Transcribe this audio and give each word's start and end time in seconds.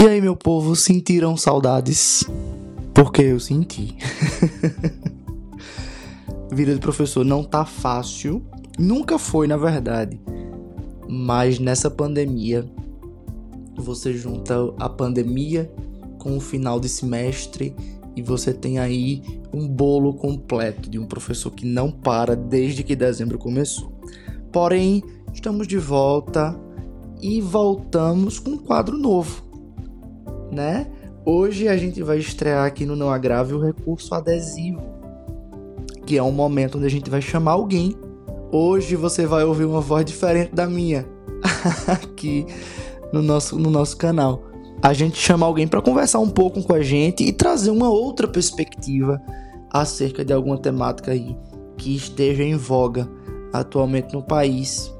E 0.00 0.06
aí, 0.06 0.20
meu 0.20 0.36
povo, 0.36 0.76
sentiram 0.76 1.36
saudades? 1.36 2.22
Porque 2.94 3.20
eu 3.20 3.40
senti. 3.40 3.96
Vida 6.52 6.72
de 6.72 6.78
professor 6.78 7.24
não 7.24 7.42
tá 7.42 7.64
fácil. 7.64 8.40
Nunca 8.78 9.18
foi, 9.18 9.48
na 9.48 9.56
verdade. 9.56 10.20
Mas 11.08 11.58
nessa 11.58 11.90
pandemia, 11.90 12.64
você 13.76 14.12
junta 14.12 14.72
a 14.78 14.88
pandemia 14.88 15.68
com 16.16 16.36
o 16.36 16.40
final 16.40 16.78
de 16.78 16.88
semestre 16.88 17.74
e 18.14 18.22
você 18.22 18.54
tem 18.54 18.78
aí 18.78 19.20
um 19.52 19.66
bolo 19.66 20.14
completo 20.14 20.88
de 20.88 21.00
um 21.00 21.06
professor 21.06 21.50
que 21.50 21.66
não 21.66 21.90
para 21.90 22.36
desde 22.36 22.84
que 22.84 22.94
dezembro 22.94 23.36
começou. 23.36 23.92
Porém, 24.52 25.02
estamos 25.34 25.66
de 25.66 25.76
volta 25.76 26.56
e 27.20 27.40
voltamos 27.40 28.38
com 28.38 28.50
um 28.50 28.58
quadro 28.58 28.96
novo 28.96 29.47
né? 30.50 30.86
Hoje 31.24 31.68
a 31.68 31.76
gente 31.76 32.02
vai 32.02 32.18
estrear 32.18 32.66
aqui 32.66 32.86
no 32.86 32.96
Não 32.96 33.10
Agrave 33.10 33.54
o 33.54 33.60
recurso 33.60 34.14
adesivo, 34.14 34.80
que 36.06 36.16
é 36.16 36.22
um 36.22 36.32
momento 36.32 36.78
onde 36.78 36.86
a 36.86 36.90
gente 36.90 37.10
vai 37.10 37.20
chamar 37.20 37.52
alguém. 37.52 37.94
Hoje 38.50 38.96
você 38.96 39.26
vai 39.26 39.44
ouvir 39.44 39.64
uma 39.64 39.80
voz 39.80 40.04
diferente 40.04 40.54
da 40.54 40.66
minha 40.66 41.06
aqui 41.86 42.46
no 43.12 43.20
nosso, 43.20 43.58
no 43.58 43.70
nosso 43.70 43.96
canal. 43.96 44.44
A 44.80 44.92
gente 44.94 45.18
chama 45.18 45.44
alguém 45.44 45.66
para 45.66 45.82
conversar 45.82 46.20
um 46.20 46.30
pouco 46.30 46.62
com 46.62 46.72
a 46.72 46.82
gente 46.82 47.24
e 47.24 47.32
trazer 47.32 47.70
uma 47.70 47.90
outra 47.90 48.28
perspectiva 48.28 49.20
acerca 49.70 50.24
de 50.24 50.32
alguma 50.32 50.56
temática 50.56 51.10
aí 51.10 51.36
que 51.76 51.94
esteja 51.94 52.42
em 52.42 52.56
voga 52.56 53.08
atualmente 53.52 54.14
no 54.14 54.22
país. 54.22 54.94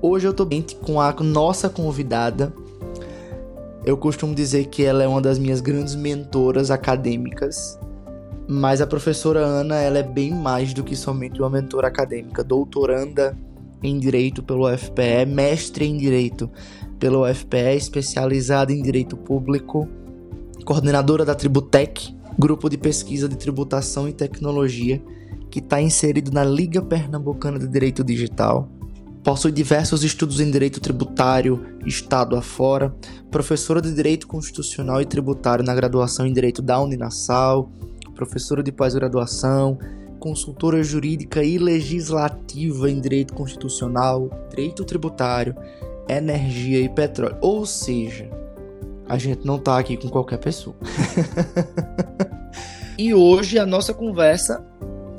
Hoje 0.00 0.26
eu 0.26 0.34
tô 0.34 0.44
bem 0.44 0.64
com 0.82 1.00
a 1.00 1.12
nossa 1.12 1.68
convidada, 1.68 2.52
eu 3.84 3.96
costumo 3.96 4.34
dizer 4.34 4.66
que 4.66 4.84
ela 4.84 5.02
é 5.02 5.08
uma 5.08 5.20
das 5.20 5.38
minhas 5.38 5.60
grandes 5.60 5.94
mentoras 5.94 6.70
acadêmicas, 6.70 7.78
mas 8.48 8.80
a 8.80 8.86
professora 8.86 9.40
Ana 9.40 9.80
ela 9.80 9.98
é 9.98 10.02
bem 10.02 10.30
mais 10.30 10.72
do 10.72 10.84
que 10.84 10.94
somente 10.94 11.40
uma 11.40 11.50
mentora 11.50 11.88
acadêmica, 11.88 12.44
doutoranda 12.44 13.36
em 13.82 13.98
Direito 13.98 14.42
pelo 14.42 14.72
UFPE, 14.72 15.26
mestre 15.26 15.84
em 15.84 15.96
Direito 15.96 16.48
pelo 16.98 17.28
UFPE, 17.28 17.76
especializada 17.76 18.72
em 18.72 18.80
Direito 18.80 19.16
Público, 19.16 19.88
coordenadora 20.64 21.24
da 21.24 21.34
Tributec, 21.34 22.16
grupo 22.38 22.68
de 22.68 22.78
pesquisa 22.78 23.28
de 23.28 23.36
tributação 23.36 24.08
e 24.08 24.12
tecnologia, 24.12 25.02
que 25.50 25.58
está 25.58 25.82
inserido 25.82 26.30
na 26.30 26.44
Liga 26.44 26.80
Pernambucana 26.80 27.58
de 27.58 27.66
Direito 27.66 28.04
Digital, 28.04 28.68
Possui 29.24 29.52
diversos 29.52 30.02
estudos 30.02 30.40
em 30.40 30.50
direito 30.50 30.80
tributário, 30.80 31.64
estado 31.86 32.36
afora, 32.36 32.92
professora 33.30 33.80
de 33.80 33.94
direito 33.94 34.26
constitucional 34.26 35.00
e 35.00 35.06
tributário 35.06 35.64
na 35.64 35.72
graduação 35.74 36.26
em 36.26 36.32
direito 36.32 36.60
da 36.60 36.80
Uninasal, 36.80 37.70
professora 38.16 38.64
de 38.64 38.72
pós-graduação, 38.72 39.78
consultora 40.18 40.82
jurídica 40.82 41.44
e 41.44 41.56
legislativa 41.56 42.90
em 42.90 43.00
direito 43.00 43.32
constitucional, 43.32 44.28
direito 44.50 44.84
tributário, 44.84 45.54
energia 46.08 46.80
e 46.80 46.88
petróleo. 46.88 47.36
Ou 47.40 47.64
seja, 47.64 48.28
a 49.08 49.18
gente 49.18 49.46
não 49.46 49.56
tá 49.56 49.78
aqui 49.78 49.96
com 49.96 50.08
qualquer 50.08 50.38
pessoa. 50.38 50.74
e 52.98 53.14
hoje 53.14 53.56
a 53.56 53.64
nossa 53.64 53.94
conversa 53.94 54.66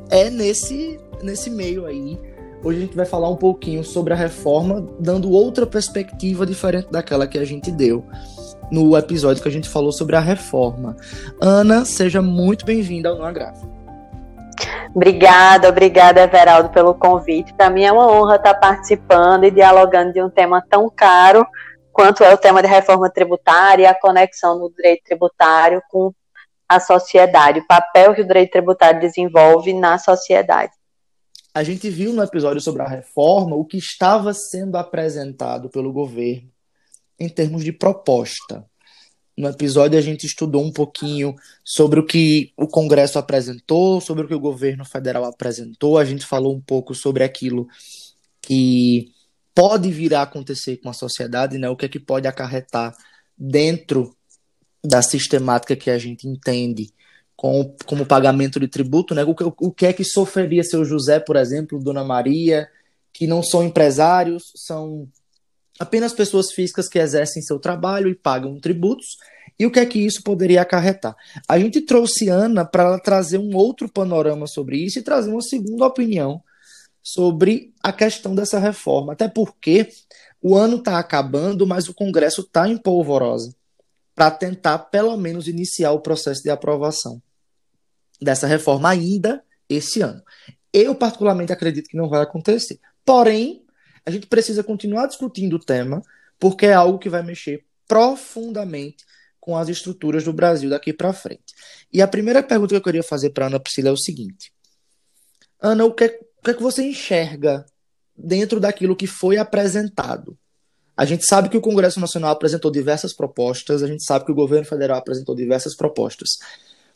é 0.10 0.30
nesse 0.30 1.00
nesse 1.22 1.50
meio 1.50 1.86
aí 1.86 2.20
Hoje 2.64 2.78
a 2.78 2.82
gente 2.82 2.96
vai 2.96 3.06
falar 3.06 3.30
um 3.30 3.36
pouquinho 3.36 3.84
sobre 3.84 4.14
a 4.14 4.16
reforma, 4.16 4.88
dando 4.98 5.30
outra 5.30 5.68
perspectiva 5.68 6.46
diferente 6.46 6.90
daquela 6.90 7.28
que 7.28 7.38
a 7.38 7.44
gente 7.44 7.70
deu 7.70 8.06
no 8.72 8.98
episódio 8.98 9.44
que 9.44 9.50
a 9.50 9.52
gente 9.52 9.68
falou 9.68 9.92
sobre 9.92 10.16
a 10.16 10.22
reforma. 10.22 10.96
Ana, 11.42 11.84
seja 11.84 12.22
muito 12.22 12.66
bem-vinda 12.66 13.10
ao 13.10 13.22
Agrave. 13.22 13.60
Obrigada, 14.96 15.68
obrigada, 15.68 16.22
Everaldo, 16.22 16.70
pelo 16.70 16.94
convite. 16.94 17.54
Para 17.54 17.70
mim 17.70 17.84
é 17.84 17.92
uma 17.92 18.10
honra 18.10 18.38
estar 18.38 18.54
participando 18.54 19.44
e 19.44 19.52
dialogando 19.52 20.14
de 20.14 20.24
um 20.24 20.30
tema 20.30 20.64
tão 20.70 20.90
caro 20.90 21.46
quanto 21.92 22.24
é 22.24 22.34
o 22.34 22.38
tema 22.38 22.62
de 22.62 22.70
reforma 22.70 23.10
tributária 23.10 23.84
e 23.84 23.88
a 23.88 23.94
conexão 23.94 24.58
do 24.58 24.70
direito 24.70 25.04
tributário 25.04 25.82
com 25.90 26.14
a 26.70 26.80
sociedade, 26.80 27.60
o 27.60 27.68
papel 27.68 28.16
que 28.16 28.22
o 28.22 28.28
direito 28.28 28.52
tributário 28.52 29.02
desenvolve 29.02 29.74
na 29.74 29.98
sociedade 29.98 30.72
a 31.54 31.64
gente 31.64 31.90
viu 31.90 32.12
no 32.14 32.24
episódio 32.24 32.62
sobre 32.62 32.82
a 32.82 32.88
reforma 32.88 33.56
o 33.56 33.66
que 33.66 33.78
estava 33.78 34.34
sendo 34.34 34.76
apresentado 34.76 35.70
pelo 35.70 35.94
governo 35.94 36.50
em 37.20 37.30
termos 37.30 37.64
de 37.64 37.72
proposta. 37.72 38.66
No 39.38 39.48
episódio 39.48 39.98
a 39.98 40.02
gente 40.02 40.26
estudou 40.26 40.64
um 40.64 40.72
pouquinho 40.72 41.36
sobre 41.64 42.00
o 42.00 42.06
que 42.06 42.52
o 42.58 42.68
Congresso 42.68 43.20
apresentou, 43.20 44.02
sobre 44.02 44.26
o 44.26 44.28
que 44.28 44.36
o 44.36 44.40
governo 44.40 44.84
federal 44.84 45.26
apresentou, 45.26 45.98
a 45.98 46.06
gente 46.06 46.26
falou 46.26 46.56
um 46.56 46.62
pouco 46.62 46.96
sobre 46.96 47.24
aquilo 47.24 47.68
que 48.42 49.12
pode 49.54 49.92
vir 49.92 50.14
a 50.16 50.24
acontecer 50.24 50.78
com 50.78 50.90
a 50.90 50.94
sociedade, 50.94 51.58
né? 51.58 51.70
O 51.70 51.76
que 51.76 51.86
é 51.86 51.90
que 51.90 52.00
pode 52.00 52.28
acarretar 52.28 52.96
dentro 53.38 54.16
da 54.84 55.02
sistemática 55.02 55.76
que 55.76 55.90
a 55.90 55.98
gente 55.98 56.28
entende 56.28 56.94
com, 57.36 57.76
como 57.86 58.06
pagamento 58.06 58.60
de 58.60 58.68
tributo, 58.68 59.14
né? 59.14 59.24
O, 59.24 59.36
o, 59.60 59.72
que 59.72 59.86
é 59.86 59.94
que 59.94 60.04
sofreria 60.04 60.64
seu 60.64 60.86
José, 60.86 61.20
por 61.20 61.36
exemplo, 61.36 61.80
Dona 61.80 62.04
Maria, 62.04 62.68
que 63.12 63.28
não 63.28 63.44
são 63.44 63.64
empresários, 63.64 64.44
são 64.56 65.08
apenas 65.80 66.14
pessoas 66.14 66.52
físicas 66.52 66.88
que 66.88 67.00
exercem 67.00 67.42
seu 67.42 67.60
trabalho 67.60 68.10
e 68.10 68.16
pagam 68.16 68.60
tributos, 68.60 69.18
e 69.58 69.66
o 69.66 69.72
que 69.72 69.80
é 69.80 69.86
que 69.86 70.00
isso 70.00 70.24
poderia 70.24 70.62
acarretar. 70.62 71.16
A 71.48 71.60
gente 71.60 71.82
trouxe 71.82 72.30
Ana 72.30 72.66
para 72.66 72.98
trazer 73.00 73.38
um 73.38 73.56
outro 73.56 73.90
panorama 73.90 74.48
sobre 74.48 74.78
isso 74.78 75.00
e 75.00 75.04
trazer 75.04 75.30
uma 75.30 75.42
segunda 75.42 75.86
opinião 75.86 76.42
sobre 77.02 77.74
a 77.82 77.92
questão 77.92 78.34
dessa 78.34 78.58
reforma, 78.58 79.14
até 79.14 79.28
porque 79.28 79.90
o 80.42 80.56
ano 80.56 80.78
está 80.78 80.98
acabando, 80.98 81.68
mas 81.68 81.88
o 81.88 81.94
Congresso 81.94 82.42
está 82.42 82.68
em 82.68 82.78
polvorosa 82.78 83.54
para 84.16 84.32
tentar, 84.32 84.78
pelo 84.78 85.16
menos, 85.18 85.48
iniciar 85.48 85.92
o 85.92 86.02
processo 86.02 86.44
de 86.44 86.50
aprovação 86.50 87.22
dessa 88.22 88.48
reforma 88.48 88.90
ainda 88.90 89.44
esse 89.68 90.02
ano. 90.02 90.22
Eu, 90.72 90.96
particularmente, 90.96 91.52
acredito 91.52 91.88
que 91.88 91.98
não 91.98 92.10
vai 92.10 92.22
acontecer. 92.22 92.80
Porém, 93.06 93.66
a 94.06 94.12
gente 94.12 94.28
precisa 94.28 94.64
continuar 94.64 95.08
discutindo 95.08 95.56
o 95.56 95.60
tema, 95.60 96.02
porque 96.40 96.66
é 96.66 96.74
algo 96.74 97.00
que 97.00 97.10
vai 97.10 97.24
mexer 97.24 97.66
profundamente 97.88 99.04
com 99.40 99.58
as 99.58 99.68
estruturas 99.68 100.24
do 100.24 100.34
Brasil 100.34 100.70
daqui 100.70 100.94
para 100.94 101.14
frente. 101.14 101.54
E 101.92 102.02
a 102.02 102.08
primeira 102.08 102.42
pergunta 102.42 102.70
que 102.70 102.78
eu 102.78 102.84
queria 102.84 103.04
fazer 103.04 103.32
para 103.32 103.48
Ana 103.48 103.60
Priscila 103.60 103.90
é 103.90 103.92
o 103.92 103.98
seguinte: 103.98 104.54
Ana, 105.60 105.86
o 105.86 105.94
que, 105.94 106.06
o 106.06 106.44
que 106.44 106.52
é 106.52 106.54
que 106.54 106.64
você 106.64 106.84
enxerga 106.84 107.66
dentro 108.16 108.60
daquilo 108.60 108.96
que 108.96 109.08
foi 109.08 109.38
apresentado 109.38 110.38
a 110.96 111.06
gente 111.06 111.26
sabe 111.26 111.50
que 111.50 111.58
o 111.58 111.62
Congresso 111.62 112.00
Nacional 112.00 112.32
apresentou 112.32 112.72
diversas 112.72 113.14
propostas, 113.14 113.82
a 113.82 113.88
gente 113.88 114.04
sabe 114.04 114.26
que 114.26 114.32
o 114.32 114.36
governo 114.36 114.66
federal 114.66 114.98
apresentou 114.98 115.36
diversas 115.36 115.76
propostas. 115.76 116.30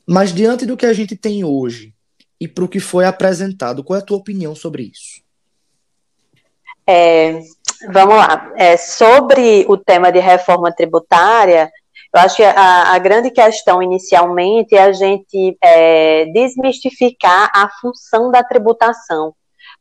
Mas 0.06 0.34
diante 0.34 0.66
do 0.66 0.78
que 0.78 0.86
a 0.86 0.94
gente 0.94 1.16
tem 1.16 1.44
hoje 1.44 1.94
e 2.40 2.48
para 2.48 2.64
o 2.64 2.68
que 2.68 2.80
foi 2.80 3.06
apresentado, 3.06 3.84
qual 3.84 3.98
é 3.98 4.02
a 4.02 4.06
tua 4.06 4.18
opinião 4.18 4.56
sobre 4.56 4.84
isso? 4.84 5.26
É, 6.86 7.42
vamos 7.92 8.16
lá. 8.16 8.54
É, 8.56 8.78
sobre 8.78 9.66
o 9.68 9.76
tema 9.76 10.12
de 10.12 10.20
reforma 10.20 10.72
tributária, 10.72 11.70
eu 12.14 12.22
acho 12.22 12.38
que 12.38 12.44
a, 12.44 12.94
a 12.94 13.00
grande 13.00 13.32
questão 13.32 13.82
inicialmente 13.82 14.76
é 14.76 14.84
a 14.84 14.92
gente 14.92 15.58
é, 15.62 16.26
desmistificar 16.28 17.50
a 17.54 17.70
função 17.82 18.32
da 18.32 18.44
tributação, 18.44 19.34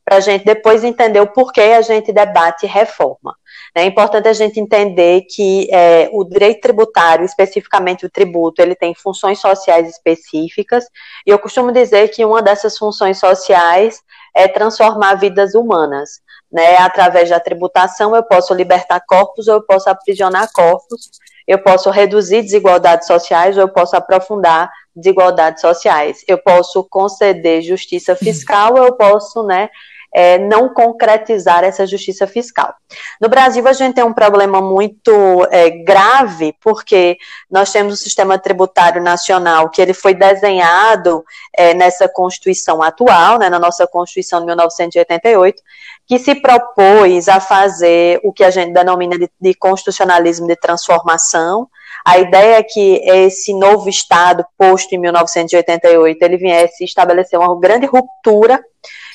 para 0.05 0.17
a 0.17 0.21
gente 0.21 0.45
depois 0.45 0.83
entender 0.83 1.21
o 1.21 1.33
porquê 1.33 1.61
a 1.61 1.83
gente 1.83 2.13
debate 2.13 2.67
reforma. 2.67 3.37
É 3.77 3.85
importante 3.85 4.27
a 4.27 4.33
gente 4.33 4.59
entender 4.59 5.27
que 5.29 5.69
é, 5.71 6.09
o 6.11 6.25
direito 6.25 6.63
tributário, 6.63 7.27
especificamente 7.27 8.07
o 8.07 8.11
tributo, 8.11 8.63
ele 8.63 8.75
tem 8.75 8.95
funções 8.95 9.39
sociais 9.39 9.87
específicas, 9.87 10.87
e 11.27 11.31
eu 11.31 11.39
costumo 11.39 11.71
dizer 11.71 12.09
que 12.09 12.25
uma 12.25 12.41
dessas 12.41 12.79
funções 12.79 13.19
sociais 13.19 14.03
é 14.35 14.49
transformar 14.49 15.17
vidas 15.17 15.55
humanas. 15.55 16.23
Né? 16.51 16.79
Através 16.79 17.29
da 17.29 17.39
tributação, 17.39 18.17
eu 18.17 18.23
posso 18.23 18.55
libertar 18.55 18.99
corpos 19.07 19.47
ou 19.47 19.57
eu 19.57 19.63
posso 19.63 19.91
aprisionar 19.91 20.51
corpos, 20.55 21.11
eu 21.47 21.59
posso 21.59 21.91
reduzir 21.91 22.41
desigualdades 22.41 23.07
sociais 23.07 23.59
ou 23.59 23.65
eu 23.65 23.69
posso 23.69 23.95
aprofundar 23.95 24.71
desigualdades 24.95 25.61
sociais. 25.61 26.25
Eu 26.27 26.39
posso 26.39 26.83
conceder 26.85 27.61
justiça 27.61 28.17
fiscal, 28.17 28.73
ou 28.73 28.87
eu 28.87 28.95
posso, 28.95 29.43
né, 29.43 29.69
é, 30.17 30.39
não 30.39 30.73
concretizar 30.73 31.63
essa 31.63 31.87
justiça 31.87 32.27
fiscal. 32.27 32.75
No 33.21 33.29
Brasil, 33.29 33.69
a 33.69 33.75
gente 33.75 33.97
tem 33.97 34.03
um 34.03 34.15
problema 34.15 34.63
muito 34.63 35.47
é, 35.51 35.69
grave, 35.69 36.55
porque 36.63 37.19
nós 37.51 37.71
temos 37.71 37.93
o 37.93 37.97
sistema 37.99 38.39
tributário 38.39 39.03
nacional, 39.03 39.69
que 39.69 39.83
ele 39.83 39.93
foi 39.93 40.15
desenhado 40.15 41.23
é, 41.55 41.75
nessa 41.75 42.09
Constituição 42.09 42.83
atual, 42.83 43.39
né, 43.39 43.51
na 43.51 43.59
nossa 43.59 43.87
Constituição 43.87 44.41
de 44.41 44.47
1988, 44.47 45.63
que 46.07 46.19
se 46.19 46.35
propôs 46.37 47.29
a 47.29 47.39
fazer 47.39 48.19
o 48.25 48.33
que 48.33 48.43
a 48.43 48.51
gente 48.51 48.73
denomina 48.73 49.19
de, 49.19 49.29
de 49.39 49.53
constitucionalismo 49.53 50.47
de 50.47 50.57
transformação, 50.57 51.69
A 52.07 52.19
ideia 52.19 52.59
é 52.59 52.63
que 52.63 53.03
esse 53.05 53.53
novo 53.53 53.89
Estado, 53.89 54.47
posto 54.57 54.95
em 54.95 54.99
1988, 54.99 56.23
ele 56.23 56.37
viesse 56.37 56.85
estabelecer 56.85 57.39
uma 57.39 57.59
grande 57.59 57.85
ruptura 57.85 58.63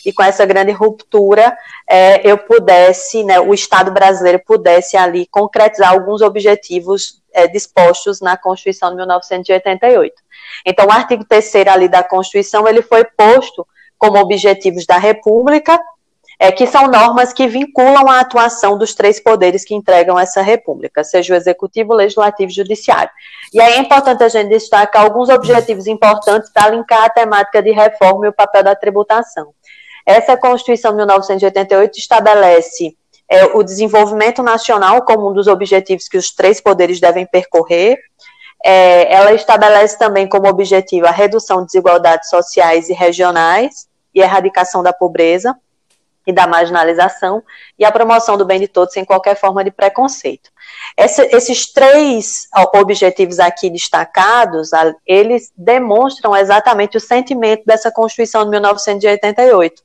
e 0.05 0.11
com 0.11 0.23
essa 0.23 0.45
grande 0.45 0.71
ruptura 0.71 1.55
é, 1.89 2.27
eu 2.29 2.37
pudesse, 2.37 3.23
né, 3.23 3.39
o 3.39 3.53
Estado 3.53 3.91
brasileiro 3.91 4.41
pudesse 4.45 4.97
ali 4.97 5.27
concretizar 5.27 5.91
alguns 5.91 6.21
objetivos 6.21 7.21
é, 7.33 7.47
dispostos 7.47 8.21
na 8.21 8.37
Constituição 8.37 8.89
de 8.89 8.97
1988. 8.97 10.13
Então, 10.65 10.87
o 10.87 10.91
artigo 10.91 11.25
3 11.25 11.67
ali 11.67 11.87
da 11.87 12.03
Constituição, 12.03 12.67
ele 12.67 12.81
foi 12.81 13.03
posto 13.05 13.65
como 13.97 14.19
objetivos 14.19 14.85
da 14.85 14.97
República, 14.97 15.79
é, 16.41 16.51
que 16.51 16.65
são 16.65 16.87
normas 16.87 17.31
que 17.31 17.47
vinculam 17.47 18.09
a 18.09 18.19
atuação 18.19 18.75
dos 18.75 18.95
três 18.95 19.19
poderes 19.19 19.63
que 19.63 19.75
entregam 19.75 20.17
essa 20.17 20.41
República, 20.41 21.03
seja 21.03 21.35
o 21.35 21.37
Executivo, 21.37 21.93
o 21.93 21.95
Legislativo 21.95 22.49
e 22.49 22.51
o 22.51 22.55
Judiciário. 22.55 23.11
E 23.53 23.61
aí 23.61 23.73
é 23.73 23.77
importante 23.77 24.23
a 24.23 24.27
gente 24.27 24.49
destacar 24.49 25.03
alguns 25.03 25.29
objetivos 25.29 25.85
importantes 25.85 26.49
para 26.51 26.71
linkar 26.71 27.03
a 27.03 27.09
temática 27.09 27.61
de 27.61 27.69
reforma 27.69 28.25
e 28.25 28.29
o 28.29 28.33
papel 28.33 28.63
da 28.63 28.75
tributação. 28.75 29.53
Essa 30.05 30.37
Constituição 30.37 30.91
de 30.91 30.97
1988 30.97 31.97
estabelece 31.97 32.95
é, 33.29 33.45
o 33.45 33.63
desenvolvimento 33.63 34.43
nacional 34.43 35.03
como 35.03 35.29
um 35.29 35.33
dos 35.33 35.47
objetivos 35.47 36.07
que 36.07 36.17
os 36.17 36.31
três 36.31 36.59
poderes 36.59 36.99
devem 36.99 37.25
percorrer. 37.25 37.97
É, 38.63 39.13
ela 39.13 39.33
estabelece 39.33 39.97
também 39.97 40.27
como 40.27 40.47
objetivo 40.47 41.07
a 41.07 41.11
redução 41.11 41.61
de 41.61 41.67
desigualdades 41.67 42.29
sociais 42.29 42.89
e 42.89 42.93
regionais 42.93 43.87
e 44.13 44.21
a 44.21 44.25
erradicação 44.25 44.83
da 44.83 44.93
pobreza 44.93 45.55
e 46.25 46.31
da 46.31 46.45
marginalização 46.45 47.43
e 47.77 47.85
a 47.85 47.91
promoção 47.91 48.37
do 48.37 48.45
bem 48.45 48.59
de 48.59 48.67
todos 48.67 48.93
sem 48.93 49.03
qualquer 49.03 49.35
forma 49.35 49.63
de 49.63 49.71
preconceito. 49.71 50.49
Esse, 50.97 51.21
esses 51.35 51.71
três 51.71 52.47
objetivos 52.75 53.39
aqui 53.39 53.69
destacados, 53.69 54.69
eles 55.05 55.51
demonstram 55.57 56.35
exatamente 56.35 56.97
o 56.97 57.01
sentimento 57.01 57.63
dessa 57.65 57.91
Constituição 57.91 58.43
de 58.43 58.51
1988, 58.51 59.81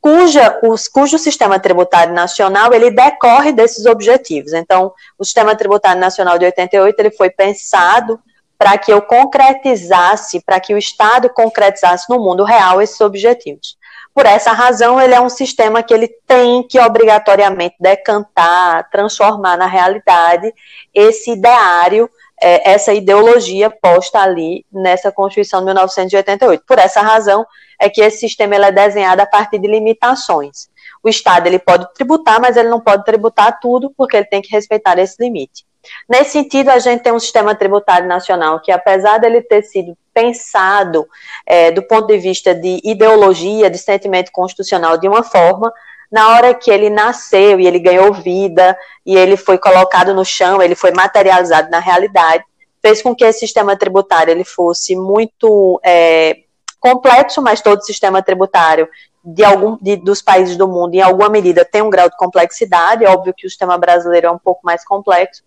cuja, 0.00 0.58
os, 0.62 0.88
cujo 0.88 1.18
sistema 1.18 1.58
tributário 1.58 2.14
nacional 2.14 2.72
ele 2.72 2.90
decorre 2.90 3.52
desses 3.52 3.84
objetivos. 3.84 4.52
Então, 4.52 4.92
o 5.18 5.24
sistema 5.24 5.54
tributário 5.54 6.00
nacional 6.00 6.38
de 6.38 6.46
88 6.46 6.98
ele 6.98 7.10
foi 7.10 7.28
pensado 7.28 8.18
para 8.56 8.76
que 8.76 8.92
eu 8.92 9.00
concretizasse, 9.00 10.42
para 10.44 10.60
que 10.60 10.74
o 10.74 10.78
Estado 10.78 11.30
concretizasse 11.30 12.04
no 12.10 12.18
mundo 12.18 12.44
real 12.44 12.80
esses 12.80 13.00
objetivos. 13.00 13.78
Por 14.14 14.26
essa 14.26 14.52
razão, 14.52 15.00
ele 15.00 15.14
é 15.14 15.20
um 15.20 15.28
sistema 15.28 15.82
que 15.82 15.94
ele 15.94 16.08
tem 16.26 16.66
que 16.66 16.80
obrigatoriamente 16.80 17.76
decantar, 17.78 18.90
transformar 18.90 19.56
na 19.56 19.66
realidade 19.66 20.52
esse 20.92 21.32
ideário, 21.32 22.10
é, 22.40 22.72
essa 22.72 22.92
ideologia 22.92 23.70
posta 23.70 24.18
ali 24.18 24.66
nessa 24.72 25.12
Constituição 25.12 25.60
de 25.60 25.66
1988. 25.66 26.64
Por 26.66 26.78
essa 26.78 27.00
razão 27.00 27.46
é 27.78 27.88
que 27.88 28.00
esse 28.00 28.18
sistema 28.18 28.56
ele 28.56 28.64
é 28.64 28.72
desenhado 28.72 29.22
a 29.22 29.26
partir 29.26 29.58
de 29.58 29.68
limitações. 29.68 30.68
O 31.02 31.08
Estado 31.08 31.46
ele 31.46 31.58
pode 31.58 31.86
tributar, 31.94 32.40
mas 32.40 32.56
ele 32.56 32.68
não 32.68 32.80
pode 32.80 33.04
tributar 33.04 33.58
tudo, 33.60 33.92
porque 33.96 34.16
ele 34.16 34.26
tem 34.26 34.42
que 34.42 34.50
respeitar 34.50 34.98
esse 34.98 35.22
limite. 35.22 35.64
Nesse 36.08 36.32
sentido, 36.32 36.68
a 36.70 36.78
gente 36.78 37.02
tem 37.02 37.12
um 37.12 37.18
sistema 37.18 37.54
tributário 37.54 38.06
nacional 38.06 38.60
que, 38.60 38.70
apesar 38.70 39.18
dele 39.18 39.42
ter 39.42 39.62
sido 39.62 39.96
pensado 40.12 41.06
é, 41.46 41.70
do 41.70 41.82
ponto 41.82 42.06
de 42.06 42.18
vista 42.18 42.54
de 42.54 42.80
ideologia, 42.84 43.70
de 43.70 43.78
sentimento 43.78 44.30
constitucional 44.32 44.98
de 44.98 45.08
uma 45.08 45.22
forma, 45.22 45.72
na 46.10 46.30
hora 46.30 46.52
que 46.52 46.70
ele 46.70 46.90
nasceu 46.90 47.60
e 47.60 47.66
ele 47.66 47.78
ganhou 47.78 48.12
vida 48.12 48.76
e 49.06 49.16
ele 49.16 49.36
foi 49.36 49.56
colocado 49.56 50.12
no 50.12 50.24
chão, 50.24 50.60
ele 50.60 50.74
foi 50.74 50.90
materializado 50.90 51.70
na 51.70 51.78
realidade, 51.78 52.44
fez 52.82 53.00
com 53.00 53.14
que 53.14 53.24
esse 53.24 53.40
sistema 53.40 53.76
tributário 53.76 54.32
ele 54.32 54.44
fosse 54.44 54.96
muito 54.96 55.80
é, 55.84 56.38
complexo, 56.80 57.40
mas 57.40 57.60
todo 57.60 57.84
sistema 57.84 58.22
tributário 58.22 58.88
de 59.22 59.44
algum 59.44 59.76
de, 59.80 59.96
dos 59.96 60.22
países 60.22 60.56
do 60.56 60.66
mundo, 60.66 60.94
em 60.94 61.02
alguma 61.02 61.28
medida, 61.28 61.64
tem 61.64 61.82
um 61.82 61.90
grau 61.90 62.08
de 62.08 62.16
complexidade. 62.16 63.04
É 63.04 63.10
óbvio 63.10 63.34
que 63.36 63.46
o 63.46 63.50
sistema 63.50 63.76
brasileiro 63.76 64.26
é 64.26 64.30
um 64.30 64.38
pouco 64.38 64.62
mais 64.64 64.84
complexo, 64.84 65.42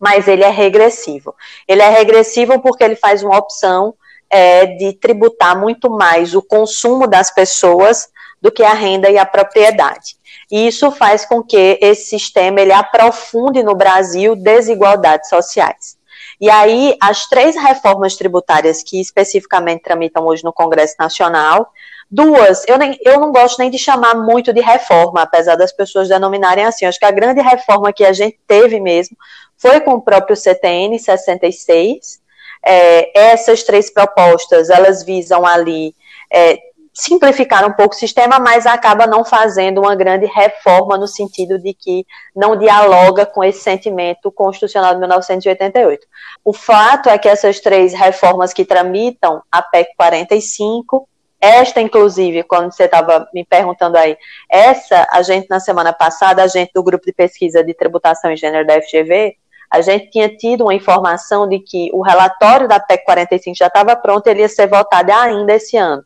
mas 0.00 0.28
ele 0.28 0.44
é 0.44 0.50
regressivo. 0.50 1.34
Ele 1.66 1.82
é 1.82 1.88
regressivo 1.88 2.60
porque 2.60 2.84
ele 2.84 2.96
faz 2.96 3.22
uma 3.22 3.38
opção 3.38 3.94
é, 4.30 4.66
de 4.66 4.92
tributar 4.94 5.58
muito 5.58 5.90
mais 5.90 6.34
o 6.34 6.42
consumo 6.42 7.06
das 7.06 7.30
pessoas 7.32 8.08
do 8.40 8.50
que 8.50 8.62
a 8.62 8.74
renda 8.74 9.10
e 9.10 9.16
a 9.16 9.24
propriedade. 9.24 10.16
E 10.50 10.66
isso 10.66 10.90
faz 10.90 11.24
com 11.24 11.42
que 11.42 11.78
esse 11.80 12.10
sistema 12.10 12.60
ele 12.60 12.72
aprofunde 12.72 13.62
no 13.62 13.74
Brasil 13.74 14.36
desigualdades 14.36 15.28
sociais. 15.28 15.96
E 16.40 16.50
aí, 16.50 16.96
as 17.00 17.26
três 17.26 17.56
reformas 17.56 18.16
tributárias 18.16 18.82
que 18.82 19.00
especificamente 19.00 19.82
tramitam 19.82 20.26
hoje 20.26 20.44
no 20.44 20.52
Congresso 20.52 20.96
Nacional, 20.98 21.70
duas, 22.10 22.64
eu, 22.68 22.78
nem, 22.78 22.98
eu 23.02 23.18
não 23.20 23.32
gosto 23.32 23.58
nem 23.58 23.70
de 23.70 23.78
chamar 23.78 24.14
muito 24.14 24.52
de 24.52 24.60
reforma, 24.60 25.22
apesar 25.22 25.56
das 25.56 25.72
pessoas 25.72 26.08
denominarem 26.08 26.64
assim. 26.64 26.86
Acho 26.86 26.98
que 26.98 27.04
a 27.04 27.10
grande 27.10 27.40
reforma 27.40 27.92
que 27.92 28.04
a 28.04 28.12
gente 28.12 28.38
teve 28.46 28.80
mesmo 28.80 29.16
foi 29.56 29.80
com 29.80 29.92
o 29.92 30.02
próprio 30.02 30.36
CTN 30.36 30.98
66. 30.98 32.22
É, 32.66 33.32
essas 33.32 33.62
três 33.62 33.92
propostas, 33.92 34.70
elas 34.70 35.04
visam 35.04 35.44
ali 35.44 35.94
é, 36.32 36.58
simplificar 36.94 37.66
um 37.66 37.72
pouco 37.72 37.94
o 37.94 37.98
sistema, 37.98 38.38
mas 38.38 38.66
acaba 38.66 39.04
não 39.04 39.24
fazendo 39.24 39.80
uma 39.80 39.96
grande 39.96 40.26
reforma 40.26 40.96
no 40.96 41.08
sentido 41.08 41.58
de 41.58 41.74
que 41.74 42.06
não 42.34 42.56
dialoga 42.56 43.26
com 43.26 43.42
esse 43.42 43.60
sentimento 43.60 44.30
constitucional 44.30 44.94
de 44.94 45.00
1988. 45.00 46.06
O 46.44 46.52
fato 46.52 47.08
é 47.08 47.18
que 47.18 47.28
essas 47.28 47.58
três 47.58 47.92
reformas 47.92 48.52
que 48.52 48.64
tramitam 48.64 49.42
a 49.50 49.60
PEC 49.60 49.90
45, 49.96 51.08
esta, 51.44 51.78
inclusive, 51.78 52.42
quando 52.42 52.72
você 52.72 52.84
estava 52.84 53.28
me 53.34 53.44
perguntando 53.44 53.98
aí, 53.98 54.16
essa, 54.48 55.06
a 55.10 55.20
gente, 55.20 55.46
na 55.50 55.60
semana 55.60 55.92
passada, 55.92 56.42
a 56.42 56.46
gente 56.46 56.72
do 56.74 56.82
grupo 56.82 57.04
de 57.04 57.12
pesquisa 57.12 57.62
de 57.62 57.74
tributação 57.74 58.32
e 58.32 58.36
gênero 58.36 58.66
da 58.66 58.80
FGV, 58.80 59.36
a 59.70 59.82
gente 59.82 60.08
tinha 60.10 60.28
tido 60.34 60.62
uma 60.62 60.72
informação 60.72 61.46
de 61.46 61.58
que 61.58 61.90
o 61.92 62.00
relatório 62.00 62.66
da 62.66 62.80
PEC 62.80 63.04
45 63.04 63.56
já 63.58 63.66
estava 63.66 63.94
pronto 63.94 64.26
e 64.26 64.30
ele 64.30 64.40
ia 64.40 64.48
ser 64.48 64.66
votado 64.66 65.12
ainda 65.12 65.52
esse 65.52 65.76
ano. 65.76 66.02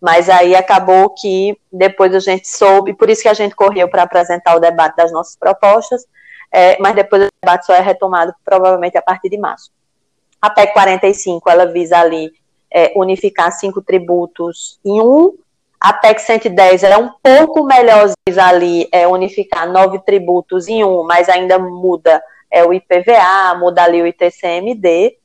Mas 0.00 0.28
aí 0.28 0.54
acabou 0.54 1.10
que 1.10 1.58
depois 1.72 2.14
a 2.14 2.20
gente 2.20 2.46
soube, 2.46 2.94
por 2.94 3.10
isso 3.10 3.22
que 3.22 3.28
a 3.28 3.34
gente 3.34 3.56
correu 3.56 3.88
para 3.88 4.04
apresentar 4.04 4.54
o 4.54 4.60
debate 4.60 4.96
das 4.96 5.10
nossas 5.10 5.34
propostas, 5.34 6.06
é, 6.52 6.78
mas 6.78 6.94
depois 6.94 7.22
o 7.22 7.28
debate 7.42 7.66
só 7.66 7.74
é 7.74 7.80
retomado 7.80 8.32
provavelmente 8.44 8.96
a 8.96 9.02
partir 9.02 9.30
de 9.30 9.38
março. 9.38 9.72
A 10.40 10.48
PEC 10.48 10.72
45, 10.72 11.50
ela 11.50 11.66
visa 11.66 11.98
ali 11.98 12.30
é, 12.72 12.92
unificar 12.96 13.52
cinco 13.52 13.82
tributos 13.82 14.78
em 14.84 15.00
um, 15.00 15.36
a 15.80 15.92
PEC 15.92 16.20
110 16.20 16.82
é 16.84 16.96
um 16.96 17.10
pouco 17.22 17.64
melhor, 17.64 18.10
ali 18.40 18.88
é, 18.90 19.06
unificar 19.06 19.70
nove 19.70 19.98
tributos 20.00 20.68
em 20.68 20.82
um, 20.82 21.04
mas 21.04 21.28
ainda 21.28 21.58
muda 21.58 22.22
é, 22.50 22.64
o 22.64 22.72
IPVA, 22.72 23.54
muda 23.58 23.84
ali 23.84 24.02
o 24.02 24.06
ITCMD, 24.06 25.16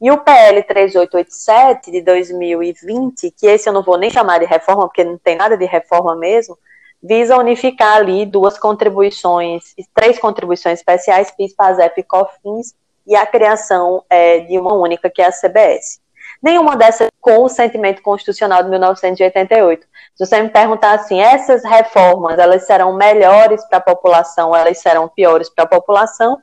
e 0.00 0.10
o 0.10 0.18
PL 0.18 0.62
3887 0.62 1.90
de 1.90 2.02
2020, 2.02 3.30
que 3.30 3.46
esse 3.46 3.68
eu 3.68 3.72
não 3.72 3.82
vou 3.82 3.96
nem 3.96 4.10
chamar 4.10 4.38
de 4.38 4.44
reforma, 4.44 4.86
porque 4.86 5.02
não 5.02 5.16
tem 5.16 5.36
nada 5.36 5.56
de 5.56 5.64
reforma 5.64 6.14
mesmo, 6.14 6.58
visa 7.02 7.36
unificar 7.36 7.96
ali 7.96 8.26
duas 8.26 8.58
contribuições, 8.58 9.74
três 9.94 10.18
contribuições 10.18 10.78
especiais, 10.78 11.30
PIS, 11.30 11.54
PASEP 11.54 12.00
e 12.00 12.04
COFINS, 12.04 12.74
e 13.06 13.14
a 13.16 13.26
criação 13.26 14.02
é, 14.08 14.40
de 14.40 14.58
uma 14.58 14.74
única, 14.74 15.10
que 15.10 15.22
é 15.22 15.26
a 15.26 15.32
CBS. 15.32 16.00
Nenhuma 16.44 16.76
dessas 16.76 17.08
com 17.22 17.42
o 17.42 17.48
sentimento 17.48 18.02
constitucional 18.02 18.62
de 18.62 18.68
1988. 18.68 19.86
Se 20.14 20.26
você 20.26 20.42
me 20.42 20.50
perguntar 20.50 20.92
assim, 20.92 21.18
essas 21.18 21.64
reformas, 21.64 22.38
elas 22.38 22.66
serão 22.66 22.92
melhores 22.92 23.64
para 23.64 23.78
a 23.78 23.80
população, 23.80 24.54
elas 24.54 24.76
serão 24.76 25.08
piores 25.08 25.48
para 25.48 25.64
a 25.64 25.66
população, 25.66 26.36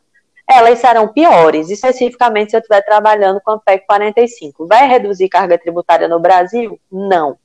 elas 0.50 0.80
serão 0.80 1.08
piores, 1.08 1.70
especificamente 1.70 2.50
se 2.50 2.58
eu 2.58 2.62
estiver 2.62 2.82
trabalhando 2.82 3.40
com 3.42 3.52
a 3.52 3.60
PEC 3.60 3.86
45. 3.86 4.66
Vai 4.66 4.88
reduzir 4.88 5.30
carga 5.30 5.56
tributária 5.56 6.08
no 6.08 6.20
Brasil? 6.20 6.80
Não. 6.92 7.38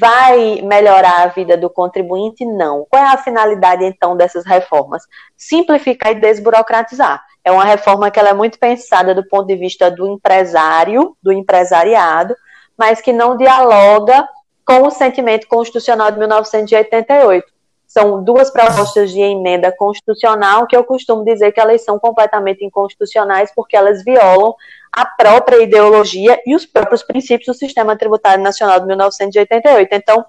Vai 0.00 0.60
melhorar 0.62 1.22
a 1.22 1.28
vida 1.28 1.56
do 1.56 1.70
contribuinte? 1.70 2.44
Não. 2.44 2.84
Qual 2.90 3.00
é 3.00 3.14
a 3.14 3.16
finalidade, 3.16 3.84
então, 3.84 4.16
dessas 4.16 4.44
reformas? 4.44 5.04
Simplificar 5.36 6.10
e 6.10 6.16
desburocratizar. 6.16 7.22
É 7.46 7.52
uma 7.52 7.64
reforma 7.64 8.10
que 8.10 8.18
ela 8.18 8.30
é 8.30 8.34
muito 8.34 8.58
pensada 8.58 9.14
do 9.14 9.24
ponto 9.24 9.46
de 9.46 9.54
vista 9.54 9.88
do 9.88 10.04
empresário, 10.08 11.16
do 11.22 11.32
empresariado, 11.32 12.34
mas 12.76 13.00
que 13.00 13.12
não 13.12 13.36
dialoga 13.36 14.28
com 14.64 14.82
o 14.82 14.90
sentimento 14.90 15.46
constitucional 15.46 16.10
de 16.10 16.18
1988 16.18 17.56
são 17.86 18.22
duas 18.22 18.50
propostas 18.50 19.12
de 19.12 19.20
emenda 19.20 19.70
constitucional 19.70 20.66
que 20.66 20.76
eu 20.76 20.82
costumo 20.82 21.24
dizer 21.24 21.52
que 21.52 21.60
elas 21.60 21.84
são 21.84 21.98
completamente 21.98 22.64
inconstitucionais 22.64 23.52
porque 23.54 23.76
elas 23.76 24.04
violam 24.04 24.54
a 24.92 25.06
própria 25.06 25.62
ideologia 25.62 26.38
e 26.44 26.54
os 26.54 26.66
próprios 26.66 27.02
princípios 27.02 27.46
do 27.46 27.54
sistema 27.54 27.96
tributário 27.96 28.42
nacional 28.42 28.80
de 28.80 28.86
1988. 28.86 29.88
Então, 29.92 30.24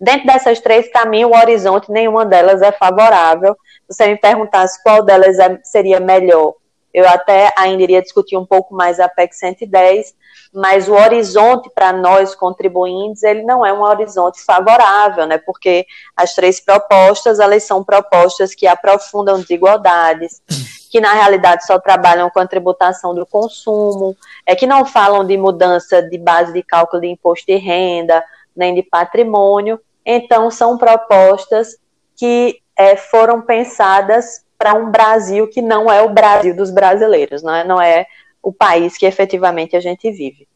dentro 0.00 0.26
dessas 0.26 0.60
três, 0.60 0.88
para 0.90 1.04
mim, 1.04 1.24
o 1.24 1.36
horizonte, 1.36 1.90
nenhuma 1.90 2.24
delas 2.24 2.62
é 2.62 2.70
favorável. 2.70 3.56
Você 3.92 4.06
me 4.06 4.16
perguntasse 4.16 4.82
qual 4.82 5.02
delas 5.02 5.38
é, 5.38 5.60
seria 5.62 6.00
melhor, 6.00 6.54
Eu 6.94 7.06
até 7.08 7.52
ainda 7.56 7.82
iria 7.82 8.02
discutir 8.02 8.36
um 8.36 8.44
pouco 8.44 8.74
mais 8.74 8.98
a 8.98 9.08
PEC 9.08 9.34
110, 9.34 10.14
mas 10.52 10.88
o 10.88 10.92
horizonte 10.92 11.70
para 11.74 11.92
nós 11.92 12.34
contribuintes, 12.34 13.22
ele 13.22 13.42
não 13.42 13.64
é 13.64 13.72
um 13.72 13.82
horizonte 13.82 14.42
favorável, 14.44 15.26
né? 15.26 15.38
Porque 15.38 15.86
as 16.16 16.34
três 16.34 16.60
propostas, 16.60 17.38
elas 17.38 17.64
são 17.64 17.82
propostas 17.82 18.54
que 18.54 18.66
aprofundam 18.66 19.40
desigualdades, 19.40 20.42
que 20.90 21.00
na 21.00 21.14
realidade 21.14 21.66
só 21.66 21.78
trabalham 21.78 22.28
com 22.28 22.40
a 22.40 22.46
tributação 22.46 23.14
do 23.14 23.24
consumo, 23.24 24.14
é 24.46 24.54
que 24.54 24.66
não 24.66 24.84
falam 24.84 25.24
de 25.24 25.38
mudança 25.38 26.02
de 26.02 26.18
base 26.18 26.52
de 26.52 26.62
cálculo 26.62 27.00
de 27.00 27.08
imposto 27.08 27.46
de 27.46 27.56
renda, 27.56 28.22
nem 28.54 28.74
de 28.74 28.82
patrimônio. 28.82 29.80
Então, 30.04 30.50
são 30.50 30.76
propostas 30.76 31.78
que 32.16 32.62
é, 32.82 32.96
foram 32.96 33.40
pensadas 33.40 34.44
para 34.58 34.74
um 34.74 34.90
Brasil 34.90 35.48
que 35.48 35.62
não 35.62 35.90
é 35.90 36.02
o 36.02 36.12
Brasil 36.12 36.54
dos 36.54 36.70
brasileiros, 36.70 37.42
não 37.42 37.54
é, 37.54 37.64
não 37.64 37.80
é 37.80 38.06
o 38.42 38.52
país 38.52 38.98
que 38.98 39.06
efetivamente 39.06 39.76
a 39.76 39.80
gente 39.80 40.10
vive. 40.10 40.48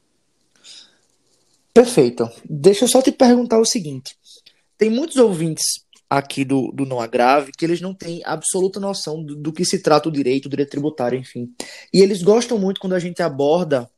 Perfeito. 1.72 2.28
Deixa 2.44 2.84
eu 2.84 2.88
só 2.88 3.00
te 3.00 3.12
perguntar 3.12 3.60
o 3.60 3.64
seguinte: 3.64 4.16
tem 4.76 4.90
muitos 4.90 5.16
ouvintes 5.16 5.64
aqui 6.08 6.44
do, 6.44 6.72
do 6.72 6.84
Não 6.84 7.00
Agrave 7.00 7.52
que 7.56 7.64
eles 7.64 7.80
não 7.80 7.94
têm 7.94 8.22
absoluta 8.24 8.80
noção 8.80 9.22
do, 9.22 9.36
do 9.36 9.52
que 9.52 9.64
se 9.64 9.80
trata 9.80 10.08
o 10.08 10.12
direito, 10.12 10.46
o 10.46 10.50
direito 10.50 10.70
tributário, 10.70 11.18
enfim. 11.18 11.52
E 11.92 12.00
eles 12.00 12.22
gostam 12.22 12.58
muito 12.58 12.80
quando 12.80 12.94
a 12.94 12.98
gente 12.98 13.22
aborda 13.22 13.88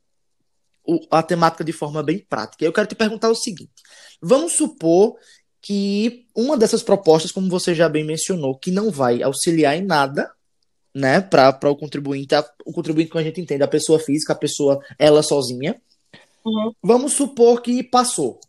a 1.09 1.21
temática 1.23 1.63
de 1.63 1.71
forma 1.71 2.01
bem 2.03 2.19
prática. 2.19 2.65
Eu 2.65 2.73
quero 2.73 2.87
te 2.87 2.95
perguntar 2.95 3.29
o 3.29 3.35
seguinte: 3.35 3.71
vamos 4.21 4.53
supor 4.53 5.15
que 5.61 6.25
uma 6.35 6.57
dessas 6.57 6.81
propostas, 6.81 7.31
como 7.31 7.49
você 7.49 7.75
já 7.75 7.89
bem 7.89 8.05
mencionou, 8.05 8.57
que 8.57 8.71
não 8.71 8.91
vai 8.91 9.21
auxiliar 9.21 9.75
em 9.75 9.85
nada, 9.85 10.31
né, 10.93 11.21
para 11.21 11.69
o 11.69 11.75
contribuinte, 11.75 12.33
a, 12.33 12.43
o 12.65 12.73
contribuinte 12.73 13.11
que 13.11 13.17
a 13.17 13.23
gente 13.23 13.41
entende, 13.41 13.63
a 13.63 13.67
pessoa 13.67 13.99
física, 13.99 14.33
a 14.33 14.37
pessoa 14.37 14.79
ela 14.97 15.21
sozinha. 15.21 15.79
Uhum. 16.45 16.73
Vamos 16.81 17.13
supor 17.13 17.61
que 17.61 17.83
passou. 17.83 18.39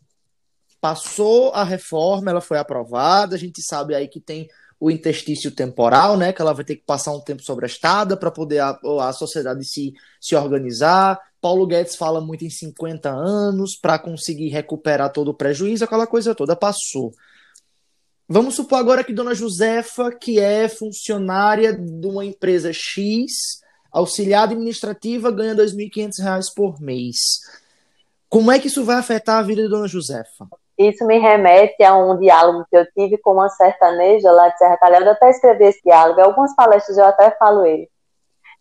Passou 0.79 1.51
a 1.53 1.63
reforma, 1.63 2.31
ela 2.31 2.41
foi 2.41 2.57
aprovada, 2.57 3.35
a 3.35 3.39
gente 3.39 3.61
sabe 3.61 3.93
aí 3.93 4.07
que 4.07 4.19
tem 4.19 4.49
o 4.79 4.89
interstício 4.89 5.51
temporal, 5.51 6.17
né, 6.17 6.33
que 6.33 6.41
ela 6.41 6.53
vai 6.53 6.65
ter 6.65 6.75
que 6.75 6.83
passar 6.83 7.11
um 7.11 7.19
tempo 7.19 7.43
sobrestada 7.43 8.17
para 8.17 8.31
poder 8.31 8.59
a, 8.59 8.79
a 9.01 9.13
sociedade 9.13 9.63
se, 9.63 9.93
se 10.19 10.35
organizar. 10.35 11.19
Paulo 11.41 11.65
Guedes 11.65 11.95
fala 11.95 12.21
muito 12.21 12.45
em 12.45 12.49
50 12.49 13.09
anos 13.09 13.75
para 13.75 13.97
conseguir 13.97 14.49
recuperar 14.49 15.11
todo 15.11 15.29
o 15.29 15.33
prejuízo, 15.33 15.83
aquela 15.83 16.05
coisa 16.05 16.35
toda 16.35 16.55
passou. 16.55 17.11
Vamos 18.29 18.55
supor 18.55 18.77
agora 18.77 19.03
que 19.03 19.11
Dona 19.11 19.33
Josefa, 19.33 20.11
que 20.11 20.39
é 20.39 20.69
funcionária 20.69 21.73
de 21.73 22.07
uma 22.07 22.23
empresa 22.23 22.71
X, 22.71 23.59
auxiliar 23.91 24.43
administrativa, 24.43 25.31
ganha 25.31 25.53
R$ 25.53 25.63
2.500 25.63 26.45
por 26.55 26.79
mês. 26.79 27.17
Como 28.29 28.49
é 28.49 28.59
que 28.59 28.67
isso 28.67 28.85
vai 28.85 28.95
afetar 28.95 29.39
a 29.39 29.41
vida 29.41 29.63
de 29.63 29.67
Dona 29.67 29.87
Josefa? 29.87 30.47
Isso 30.77 31.05
me 31.05 31.19
remete 31.19 31.83
a 31.83 31.95
um 31.97 32.17
diálogo 32.17 32.65
que 32.69 32.77
eu 32.77 32.85
tive 32.93 33.17
com 33.17 33.33
uma 33.33 33.49
sertaneja 33.49 34.31
lá 34.31 34.47
de 34.47 34.57
Serra 34.57 34.77
Talhada. 34.77 35.05
Eu 35.05 35.11
até 35.11 35.29
escrevi 35.29 35.65
esse 35.65 35.81
diálogo, 35.83 36.19
em 36.19 36.23
algumas 36.23 36.55
palestras 36.55 36.97
eu 36.97 37.05
até 37.05 37.31
falo 37.31 37.65
ele. 37.65 37.89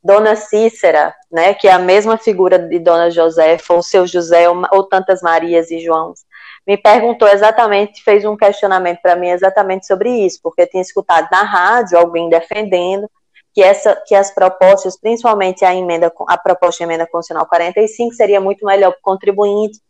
Dona 0.03 0.35
Cícera, 0.35 1.15
né, 1.31 1.53
que 1.55 1.69
é 1.69 1.73
a 1.73 1.79
mesma 1.79 2.17
figura 2.17 2.59
de 2.59 2.79
Dona 2.79 3.11
Josefa, 3.11 3.75
ou 3.75 3.83
seu 3.83 4.07
José, 4.07 4.49
ou, 4.49 4.63
ou 4.73 4.85
tantas 4.85 5.21
Marias 5.21 5.71
e 5.71 5.79
Joãos. 5.79 6.21
Me 6.67 6.77
perguntou 6.77 7.29
exatamente, 7.29 8.03
fez 8.03 8.25
um 8.25 8.37
questionamento 8.37 9.01
para 9.03 9.17
mim 9.17 9.29
exatamente 9.29 9.87
sobre 9.87 10.11
isso, 10.25 10.41
porque 10.43 10.63
eu 10.63 10.69
tinha 10.69 10.83
escutado 10.83 11.29
na 11.31 11.43
rádio 11.43 11.99
alguém 11.99 12.29
defendendo 12.29 13.11
que, 13.55 13.63
essa, 13.63 14.01
que 14.07 14.15
as 14.15 14.33
propostas, 14.33 14.99
principalmente 14.99 15.65
a 15.65 15.75
emenda, 15.75 16.13
a 16.29 16.39
proposta 16.39 16.79
de 16.79 16.85
emenda 16.85 17.07
constitucional 17.07 17.47
45, 17.47 18.15
seria 18.15 18.41
muito 18.41 18.65
melhor 18.65 18.93
para 18.93 18.99
o 18.99 19.03
contribuinte, 19.03 19.81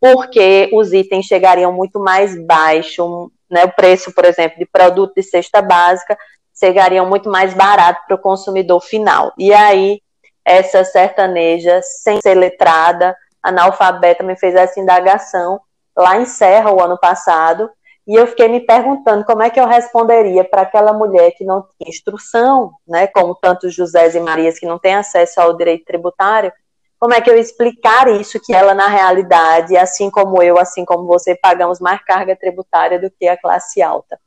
porque 0.00 0.70
os 0.72 0.92
itens 0.92 1.26
chegariam 1.26 1.72
muito 1.72 1.98
mais 1.98 2.40
baixo, 2.46 3.30
né, 3.50 3.64
o 3.64 3.72
preço, 3.72 4.12
por 4.12 4.24
exemplo, 4.24 4.58
de 4.58 4.66
produto 4.66 5.14
de 5.14 5.22
cesta 5.22 5.60
básica 5.60 6.16
chegariam 6.58 7.06
muito 7.06 7.30
mais 7.30 7.54
barato 7.54 8.02
para 8.06 8.16
o 8.16 8.20
consumidor 8.20 8.80
final. 8.80 9.32
E 9.38 9.52
aí, 9.52 10.00
essa 10.44 10.84
sertaneja, 10.84 11.80
sem 11.82 12.20
ser 12.20 12.34
letrada, 12.34 13.16
analfabeta, 13.42 14.24
me 14.24 14.36
fez 14.36 14.54
essa 14.54 14.80
indagação 14.80 15.60
lá 15.96 16.16
em 16.16 16.24
Serra 16.24 16.72
o 16.72 16.80
ano 16.80 16.98
passado, 16.98 17.70
e 18.06 18.14
eu 18.14 18.26
fiquei 18.26 18.48
me 18.48 18.60
perguntando 18.60 19.24
como 19.24 19.42
é 19.42 19.50
que 19.50 19.60
eu 19.60 19.66
responderia 19.66 20.42
para 20.42 20.62
aquela 20.62 20.94
mulher 20.94 21.32
que 21.32 21.44
não 21.44 21.62
tinha 21.62 21.90
instrução, 21.90 22.72
né, 22.86 23.06
como 23.06 23.34
tantos 23.34 23.74
José 23.74 24.08
e 24.16 24.20
Marias 24.20 24.58
que 24.58 24.64
não 24.64 24.78
têm 24.78 24.94
acesso 24.94 25.40
ao 25.40 25.54
direito 25.54 25.84
tributário, 25.84 26.50
como 26.98 27.12
é 27.12 27.20
que 27.20 27.30
eu 27.30 27.38
explicar 27.38 28.08
isso 28.08 28.40
que 28.40 28.54
ela 28.54 28.74
na 28.74 28.88
realidade, 28.88 29.76
assim 29.76 30.10
como 30.10 30.42
eu, 30.42 30.58
assim 30.58 30.84
como 30.84 31.06
você, 31.06 31.36
pagamos 31.36 31.78
mais 31.80 32.02
carga 32.02 32.34
tributária 32.34 32.98
do 32.98 33.10
que 33.10 33.28
a 33.28 33.36
classe 33.36 33.82
alta. 33.82 34.18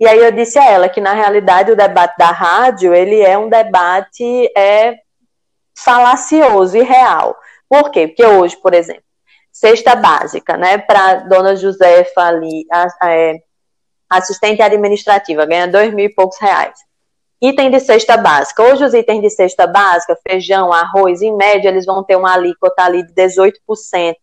E 0.00 0.06
aí 0.06 0.18
eu 0.18 0.30
disse 0.30 0.58
a 0.58 0.70
ela 0.70 0.88
que 0.88 1.00
na 1.00 1.12
realidade 1.12 1.72
o 1.72 1.76
debate 1.76 2.16
da 2.16 2.30
rádio 2.30 2.94
ele 2.94 3.20
é 3.20 3.36
um 3.36 3.48
debate 3.48 4.46
é 4.56 4.96
falacioso 5.76 6.76
e 6.76 6.82
real. 6.82 7.36
Por 7.68 7.90
quê? 7.90 8.06
Porque 8.06 8.24
hoje, 8.24 8.56
por 8.56 8.74
exemplo, 8.74 9.02
cesta 9.52 9.96
básica, 9.96 10.56
né, 10.56 10.78
para 10.78 11.16
dona 11.16 11.56
Josefa 11.56 12.22
ali, 12.22 12.64
a, 12.70 12.86
a, 13.02 13.12
é, 13.12 13.38
assistente 14.08 14.62
administrativa, 14.62 15.44
ganha 15.44 15.66
dois 15.66 15.92
mil 15.92 16.06
e 16.06 16.14
poucos 16.14 16.38
reais. 16.38 16.78
Item 17.40 17.70
de 17.70 17.78
cesta 17.78 18.16
básica. 18.16 18.62
Hoje 18.62 18.84
os 18.84 18.94
itens 18.94 19.22
de 19.22 19.30
cesta 19.30 19.66
básica, 19.66 20.18
feijão, 20.26 20.72
arroz, 20.72 21.22
em 21.22 21.36
média, 21.36 21.68
eles 21.68 21.86
vão 21.86 22.02
ter 22.02 22.16
uma 22.16 22.32
alíquota 22.32 22.82
ali 22.82 23.04
de 23.04 23.12
18% 23.12 24.14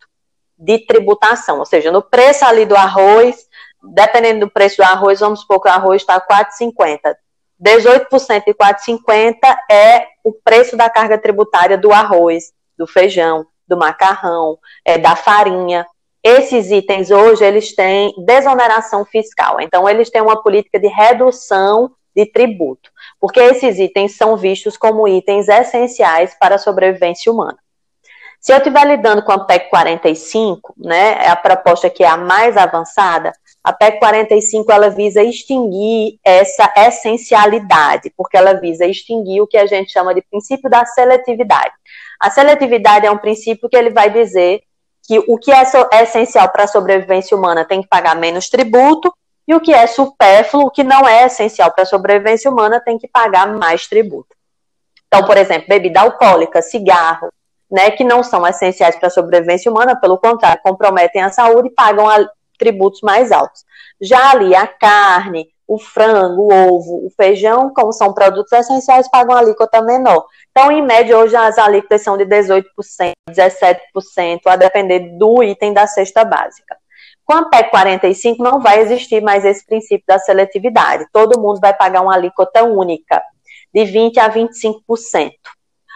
de 0.57 0.79
tributação, 0.79 1.59
ou 1.59 1.65
seja, 1.65 1.91
no 1.91 2.01
preço 2.01 2.45
ali 2.45 2.65
do 2.65 2.75
arroz, 2.75 3.44
dependendo 3.93 4.41
do 4.41 4.51
preço 4.51 4.77
do 4.77 4.83
arroz, 4.83 5.19
vamos 5.19 5.41
supor 5.41 5.61
que 5.61 5.67
o 5.67 5.71
arroz 5.71 6.01
está 6.01 6.19
4,50. 6.19 7.15
18% 7.61 8.43
de 8.45 8.53
4,50 8.53 9.35
é 9.71 10.07
o 10.23 10.33
preço 10.33 10.75
da 10.75 10.89
carga 10.89 11.17
tributária 11.17 11.77
do 11.77 11.91
arroz, 11.91 12.51
do 12.77 12.85
feijão, 12.85 13.45
do 13.67 13.77
macarrão, 13.77 14.57
é, 14.83 14.97
da 14.97 15.15
farinha. 15.15 15.85
Esses 16.23 16.71
itens 16.71 17.11
hoje 17.11 17.45
eles 17.45 17.73
têm 17.75 18.13
desoneração 18.25 19.05
fiscal, 19.05 19.61
então 19.61 19.87
eles 19.87 20.09
têm 20.09 20.21
uma 20.21 20.41
política 20.41 20.79
de 20.79 20.87
redução 20.87 21.91
de 22.15 22.25
tributo, 22.25 22.89
porque 23.19 23.39
esses 23.39 23.77
itens 23.77 24.15
são 24.15 24.35
vistos 24.37 24.77
como 24.77 25.07
itens 25.07 25.47
essenciais 25.47 26.35
para 26.39 26.55
a 26.55 26.59
sobrevivência 26.59 27.31
humana. 27.31 27.57
Se 28.39 28.53
eu 28.53 28.57
estiver 28.57 28.85
lidando 28.85 29.23
com 29.23 29.31
a 29.31 29.39
PEC 29.43 29.69
45, 29.69 30.75
né, 30.77 31.17
é 31.25 31.29
a 31.29 31.35
proposta 31.35 31.89
que 31.89 32.03
é 32.03 32.07
a 32.07 32.15
mais 32.15 32.55
avançada, 32.55 33.33
a 33.65 33.73
PEC 33.73 33.97
45 33.97 34.71
ela 34.71 34.91
visa 34.91 35.23
extinguir 35.23 36.19
essa 36.23 36.71
essencialidade, 36.77 38.13
porque 38.15 38.37
ela 38.37 38.53
visa 38.53 38.85
extinguir 38.85 39.41
o 39.41 39.47
que 39.47 39.57
a 39.57 39.65
gente 39.65 39.91
chama 39.91 40.13
de 40.13 40.21
princípio 40.21 40.69
da 40.69 40.85
seletividade. 40.85 41.73
A 42.19 42.29
seletividade 42.29 43.07
é 43.07 43.11
um 43.11 43.17
princípio 43.17 43.67
que 43.67 43.75
ele 43.75 43.89
vai 43.89 44.11
dizer 44.11 44.61
que 45.01 45.17
o 45.27 45.35
que 45.39 45.51
é, 45.51 45.63
é 45.93 46.03
essencial 46.03 46.47
para 46.49 46.65
a 46.65 46.67
sobrevivência 46.67 47.35
humana 47.35 47.65
tem 47.65 47.81
que 47.81 47.87
pagar 47.87 48.15
menos 48.15 48.49
tributo, 48.49 49.11
e 49.47 49.55
o 49.55 49.59
que 49.59 49.73
é 49.73 49.87
supérfluo, 49.87 50.67
o 50.67 50.71
que 50.71 50.83
não 50.83 51.07
é 51.07 51.25
essencial 51.25 51.71
para 51.71 51.83
a 51.83 51.87
sobrevivência 51.87 52.51
humana, 52.51 52.79
tem 52.79 52.99
que 52.99 53.07
pagar 53.07 53.47
mais 53.47 53.87
tributo. 53.87 54.35
Então, 55.07 55.25
por 55.25 55.37
exemplo, 55.37 55.67
bebida 55.67 56.01
alcoólica, 56.01 56.61
cigarro, 56.61 57.31
né, 57.71 57.89
que 57.89 58.03
não 58.03 58.21
são 58.21 58.45
essenciais 58.45 58.95
para 58.95 59.07
a 59.07 59.11
sobrevivência 59.11 59.71
humana, 59.71 59.99
pelo 59.99 60.19
contrário, 60.19 60.61
comprometem 60.63 61.23
a 61.23 61.31
saúde 61.31 61.69
e 61.69 61.71
pagam 61.71 62.07
a, 62.07 62.29
tributos 62.57 63.01
mais 63.01 63.31
altos. 63.31 63.63
Já 64.01 64.31
ali 64.31 64.55
a 64.55 64.67
carne, 64.67 65.47
o 65.67 65.79
frango, 65.79 66.43
o 66.43 66.53
ovo, 66.53 67.05
o 67.05 67.09
feijão, 67.15 67.73
como 67.73 67.91
são 67.91 68.13
produtos 68.13 68.51
essenciais, 68.51 69.09
pagam 69.09 69.35
alíquota 69.35 69.81
menor. 69.81 70.25
Então, 70.51 70.71
em 70.71 70.81
média, 70.81 71.17
hoje 71.17 71.35
as 71.35 71.57
alíquotas 71.57 72.03
são 72.03 72.17
de 72.17 72.25
18%, 72.25 72.63
17%, 73.29 74.41
a 74.45 74.55
depender 74.55 75.17
do 75.17 75.43
item 75.43 75.73
da 75.73 75.87
cesta 75.87 76.23
básica. 76.23 76.77
Com 77.23 77.33
a 77.33 77.49
PEC 77.49 77.71
45, 77.71 78.43
não 78.43 78.61
vai 78.61 78.81
existir 78.81 79.21
mais 79.21 79.43
esse 79.43 79.65
princípio 79.65 80.05
da 80.07 80.19
seletividade. 80.19 81.07
Todo 81.11 81.39
mundo 81.39 81.59
vai 81.59 81.73
pagar 81.73 82.01
uma 82.01 82.13
alíquota 82.13 82.63
única, 82.63 83.21
de 83.73 83.81
20% 83.81 84.17
a 84.19 84.29
25%. 84.29 85.31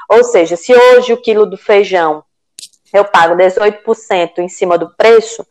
Ou 0.09 0.23
seja, 0.23 0.55
se 0.55 0.73
hoje 0.73 1.13
o 1.13 1.21
quilo 1.21 1.45
do 1.45 1.55
feijão 1.55 2.23
eu 2.91 3.05
pago 3.05 3.35
18% 3.35 4.39
em 4.39 4.49
cima 4.49 4.77
do 4.77 4.89
preço, 4.95 5.45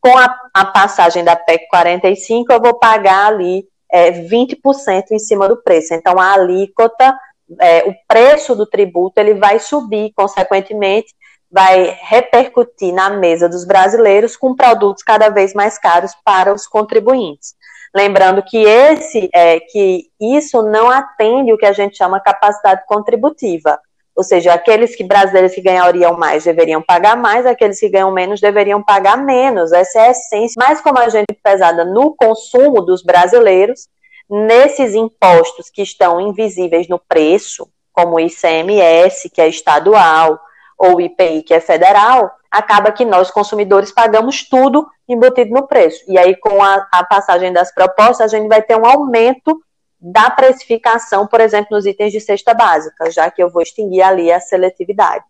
com 0.00 0.16
a, 0.16 0.34
a 0.54 0.64
passagem 0.64 1.22
da 1.22 1.36
PEC 1.36 1.68
45, 1.68 2.52
eu 2.52 2.60
vou 2.60 2.74
pagar 2.78 3.26
ali 3.26 3.64
é, 3.90 4.10
20% 4.10 5.10
em 5.10 5.18
cima 5.18 5.48
do 5.48 5.56
preço. 5.56 5.94
Então, 5.94 6.18
a 6.18 6.32
alíquota, 6.32 7.16
é, 7.60 7.84
o 7.88 7.94
preço 8.08 8.54
do 8.54 8.66
tributo, 8.66 9.18
ele 9.18 9.34
vai 9.34 9.58
subir, 9.58 10.12
consequentemente, 10.14 11.14
vai 11.50 11.98
repercutir 12.02 12.94
na 12.94 13.10
mesa 13.10 13.48
dos 13.48 13.64
brasileiros 13.64 14.36
com 14.36 14.54
produtos 14.54 15.02
cada 15.02 15.28
vez 15.28 15.52
mais 15.52 15.78
caros 15.78 16.12
para 16.24 16.54
os 16.54 16.66
contribuintes. 16.66 17.54
Lembrando 17.94 18.42
que 18.42 18.58
esse 18.58 19.28
é 19.34 19.58
que 19.58 20.04
isso 20.20 20.62
não 20.62 20.88
atende 20.88 21.52
o 21.52 21.58
que 21.58 21.66
a 21.66 21.72
gente 21.72 21.96
chama 21.96 22.20
capacidade 22.20 22.82
contributiva. 22.86 23.80
Ou 24.20 24.24
seja, 24.24 24.52
aqueles 24.52 24.94
que 24.94 25.02
brasileiros 25.02 25.54
que 25.54 25.62
ganhariam 25.62 26.14
mais 26.14 26.44
deveriam 26.44 26.82
pagar 26.82 27.16
mais, 27.16 27.46
aqueles 27.46 27.80
que 27.80 27.88
ganham 27.88 28.12
menos 28.12 28.38
deveriam 28.38 28.82
pagar 28.82 29.16
menos. 29.16 29.72
Essa 29.72 29.98
é 29.98 30.02
a 30.08 30.10
essência. 30.10 30.62
Mas 30.62 30.78
como 30.82 30.98
a 30.98 31.08
gente 31.08 31.30
é 31.30 31.36
pesada 31.42 31.86
no 31.86 32.14
consumo 32.14 32.82
dos 32.82 33.02
brasileiros, 33.02 33.88
nesses 34.28 34.94
impostos 34.94 35.70
que 35.70 35.80
estão 35.80 36.20
invisíveis 36.20 36.86
no 36.86 36.98
preço, 36.98 37.66
como 37.94 38.16
o 38.16 38.20
ICMS, 38.20 39.30
que 39.30 39.40
é 39.40 39.48
estadual, 39.48 40.38
ou 40.76 40.96
o 40.96 41.00
IPI, 41.00 41.42
que 41.42 41.54
é 41.54 41.60
federal, 41.60 42.30
acaba 42.50 42.92
que 42.92 43.06
nós, 43.06 43.30
consumidores, 43.30 43.90
pagamos 43.90 44.46
tudo 44.46 44.86
embutido 45.08 45.50
no 45.50 45.66
preço. 45.66 46.04
E 46.06 46.18
aí, 46.18 46.36
com 46.36 46.62
a, 46.62 46.86
a 46.92 47.04
passagem 47.04 47.54
das 47.54 47.72
propostas, 47.72 48.20
a 48.20 48.36
gente 48.36 48.50
vai 48.50 48.60
ter 48.60 48.76
um 48.76 48.84
aumento 48.84 49.58
da 50.00 50.30
precificação, 50.30 51.26
por 51.26 51.40
exemplo, 51.40 51.68
nos 51.70 51.84
itens 51.84 52.12
de 52.12 52.20
cesta 52.20 52.54
básica, 52.54 53.10
já 53.10 53.30
que 53.30 53.42
eu 53.42 53.50
vou 53.50 53.60
extinguir 53.60 54.02
ali 54.02 54.32
a 54.32 54.40
seletividade. 54.40 55.24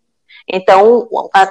Então, 0.47 1.07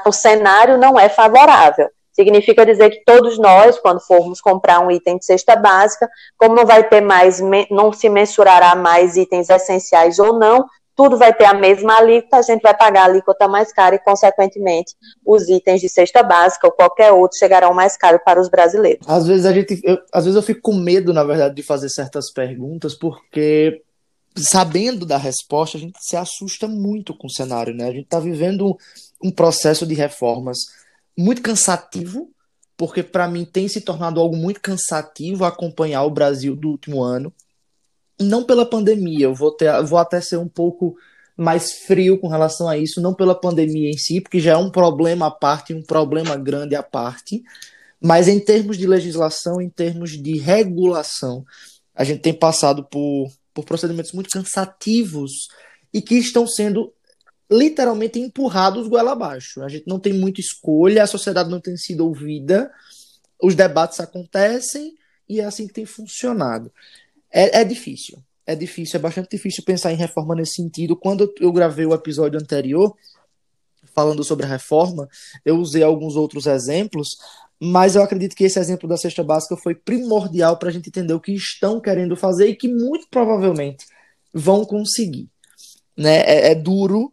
o 0.06 0.12
cenário 0.12 0.78
não 0.78 0.98
é 0.98 1.08
favorável. 1.08 1.88
Significa 2.12 2.66
dizer 2.66 2.90
que 2.90 3.04
todos 3.04 3.38
nós, 3.38 3.78
quando 3.78 4.00
formos 4.00 4.40
comprar 4.40 4.80
um 4.80 4.90
item 4.90 5.18
de 5.18 5.24
cesta 5.24 5.54
básica, 5.54 6.08
como 6.36 6.54
não 6.54 6.66
vai 6.66 6.82
ter 6.88 7.00
mais, 7.00 7.40
não 7.70 7.92
se 7.92 8.08
mensurará 8.08 8.74
mais 8.74 9.16
itens 9.16 9.48
essenciais 9.48 10.18
ou 10.18 10.38
não, 10.38 10.66
tudo 11.00 11.16
vai 11.16 11.32
ter 11.32 11.46
a 11.46 11.54
mesma 11.54 11.96
alíquota, 11.96 12.36
a 12.36 12.42
gente 12.42 12.60
vai 12.60 12.76
pagar 12.76 13.04
a 13.04 13.04
alíquota 13.06 13.48
mais 13.48 13.72
cara 13.72 13.94
e, 13.94 13.98
consequentemente, 13.98 14.94
os 15.24 15.48
itens 15.48 15.80
de 15.80 15.88
cesta 15.88 16.22
básica 16.22 16.66
ou 16.66 16.72
qualquer 16.74 17.10
outro 17.10 17.38
chegarão 17.38 17.72
mais 17.72 17.96
caro 17.96 18.20
para 18.22 18.38
os 18.38 18.50
brasileiros. 18.50 19.08
Às 19.08 19.26
vezes 19.26 19.46
a 19.46 19.52
gente, 19.54 19.80
eu, 19.82 19.96
às 20.12 20.26
vezes 20.26 20.36
eu 20.36 20.42
fico 20.42 20.60
com 20.60 20.74
medo, 20.74 21.14
na 21.14 21.24
verdade, 21.24 21.54
de 21.54 21.62
fazer 21.62 21.88
certas 21.88 22.30
perguntas, 22.30 22.94
porque 22.94 23.80
sabendo 24.36 25.06
da 25.06 25.16
resposta, 25.16 25.78
a 25.78 25.80
gente 25.80 25.98
se 26.02 26.18
assusta 26.18 26.68
muito 26.68 27.16
com 27.16 27.28
o 27.28 27.32
cenário, 27.32 27.74
né? 27.74 27.84
A 27.84 27.92
gente 27.92 28.04
está 28.04 28.20
vivendo 28.20 28.76
um 29.24 29.30
processo 29.30 29.86
de 29.86 29.94
reformas 29.94 30.58
muito 31.16 31.40
cansativo, 31.40 32.28
porque 32.76 33.02
para 33.02 33.26
mim 33.26 33.46
tem 33.46 33.68
se 33.68 33.80
tornado 33.80 34.20
algo 34.20 34.36
muito 34.36 34.60
cansativo 34.60 35.46
acompanhar 35.46 36.02
o 36.02 36.10
Brasil 36.10 36.54
do 36.54 36.68
último 36.68 37.02
ano 37.02 37.32
não 38.20 38.44
pela 38.44 38.66
pandemia, 38.66 39.26
eu 39.26 39.34
vou, 39.34 39.50
ter, 39.50 39.82
vou 39.82 39.98
até 39.98 40.20
ser 40.20 40.36
um 40.36 40.48
pouco 40.48 40.96
mais 41.36 41.72
frio 41.72 42.18
com 42.18 42.28
relação 42.28 42.68
a 42.68 42.76
isso, 42.76 43.00
não 43.00 43.14
pela 43.14 43.34
pandemia 43.34 43.90
em 43.90 43.96
si, 43.96 44.20
porque 44.20 44.40
já 44.40 44.52
é 44.52 44.56
um 44.56 44.70
problema 44.70 45.26
à 45.28 45.30
parte, 45.30 45.72
um 45.72 45.82
problema 45.82 46.36
grande 46.36 46.74
à 46.74 46.82
parte, 46.82 47.42
mas 48.00 48.28
em 48.28 48.38
termos 48.38 48.76
de 48.76 48.86
legislação, 48.86 49.60
em 49.60 49.68
termos 49.68 50.10
de 50.10 50.38
regulação, 50.38 51.44
a 51.94 52.04
gente 52.04 52.20
tem 52.20 52.34
passado 52.34 52.84
por, 52.84 53.30
por 53.54 53.64
procedimentos 53.64 54.12
muito 54.12 54.30
cansativos 54.30 55.48
e 55.92 56.00
que 56.00 56.16
estão 56.16 56.46
sendo 56.46 56.92
literalmente 57.50 58.18
empurrados 58.20 58.86
goela 58.86 59.12
abaixo. 59.12 59.62
A 59.62 59.68
gente 59.68 59.86
não 59.86 59.98
tem 59.98 60.12
muita 60.12 60.40
escolha, 60.40 61.02
a 61.02 61.06
sociedade 61.06 61.50
não 61.50 61.60
tem 61.60 61.76
sido 61.76 62.06
ouvida, 62.06 62.70
os 63.42 63.54
debates 63.54 63.98
acontecem 63.98 64.94
e 65.28 65.40
é 65.40 65.44
assim 65.44 65.66
que 65.66 65.72
tem 65.72 65.84
funcionado. 65.84 66.72
É, 67.30 67.60
é 67.60 67.64
difícil. 67.64 68.22
É 68.46 68.56
difícil, 68.56 68.98
é 68.98 69.00
bastante 69.00 69.30
difícil 69.30 69.62
pensar 69.64 69.92
em 69.92 69.96
reforma 69.96 70.34
nesse 70.34 70.54
sentido. 70.54 70.96
Quando 70.96 71.32
eu 71.38 71.52
gravei 71.52 71.86
o 71.86 71.94
episódio 71.94 72.40
anterior, 72.40 72.96
falando 73.94 74.24
sobre 74.24 74.44
a 74.44 74.48
reforma, 74.48 75.08
eu 75.44 75.56
usei 75.56 75.82
alguns 75.82 76.16
outros 76.16 76.46
exemplos, 76.46 77.16
mas 77.60 77.94
eu 77.94 78.02
acredito 78.02 78.34
que 78.34 78.44
esse 78.44 78.58
exemplo 78.58 78.88
da 78.88 78.96
cesta 78.96 79.22
básica 79.22 79.56
foi 79.56 79.74
primordial 79.74 80.56
para 80.56 80.68
a 80.68 80.72
gente 80.72 80.88
entender 80.88 81.12
o 81.12 81.20
que 81.20 81.32
estão 81.32 81.80
querendo 81.80 82.16
fazer 82.16 82.48
e 82.48 82.56
que 82.56 82.66
muito 82.66 83.06
provavelmente 83.10 83.86
vão 84.32 84.64
conseguir. 84.64 85.28
Né? 85.96 86.20
É, 86.20 86.50
é 86.52 86.54
duro 86.54 87.12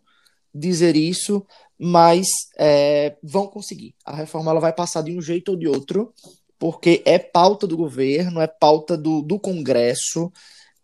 dizer 0.54 0.96
isso, 0.96 1.46
mas 1.78 2.26
é, 2.58 3.16
vão 3.22 3.48
conseguir. 3.48 3.94
A 4.06 4.16
reforma 4.16 4.52
ela 4.52 4.60
vai 4.60 4.74
passar 4.74 5.02
de 5.04 5.16
um 5.16 5.22
jeito 5.22 5.50
ou 5.50 5.58
de 5.58 5.68
outro, 5.68 6.14
porque 6.60 7.04
é 7.06 7.20
pauta 7.20 7.68
do 7.68 7.78
governo, 7.78 8.42
é 8.42 8.48
pauta 8.48 8.98
do, 8.98 9.22
do 9.22 9.40
Congresso, 9.40 10.32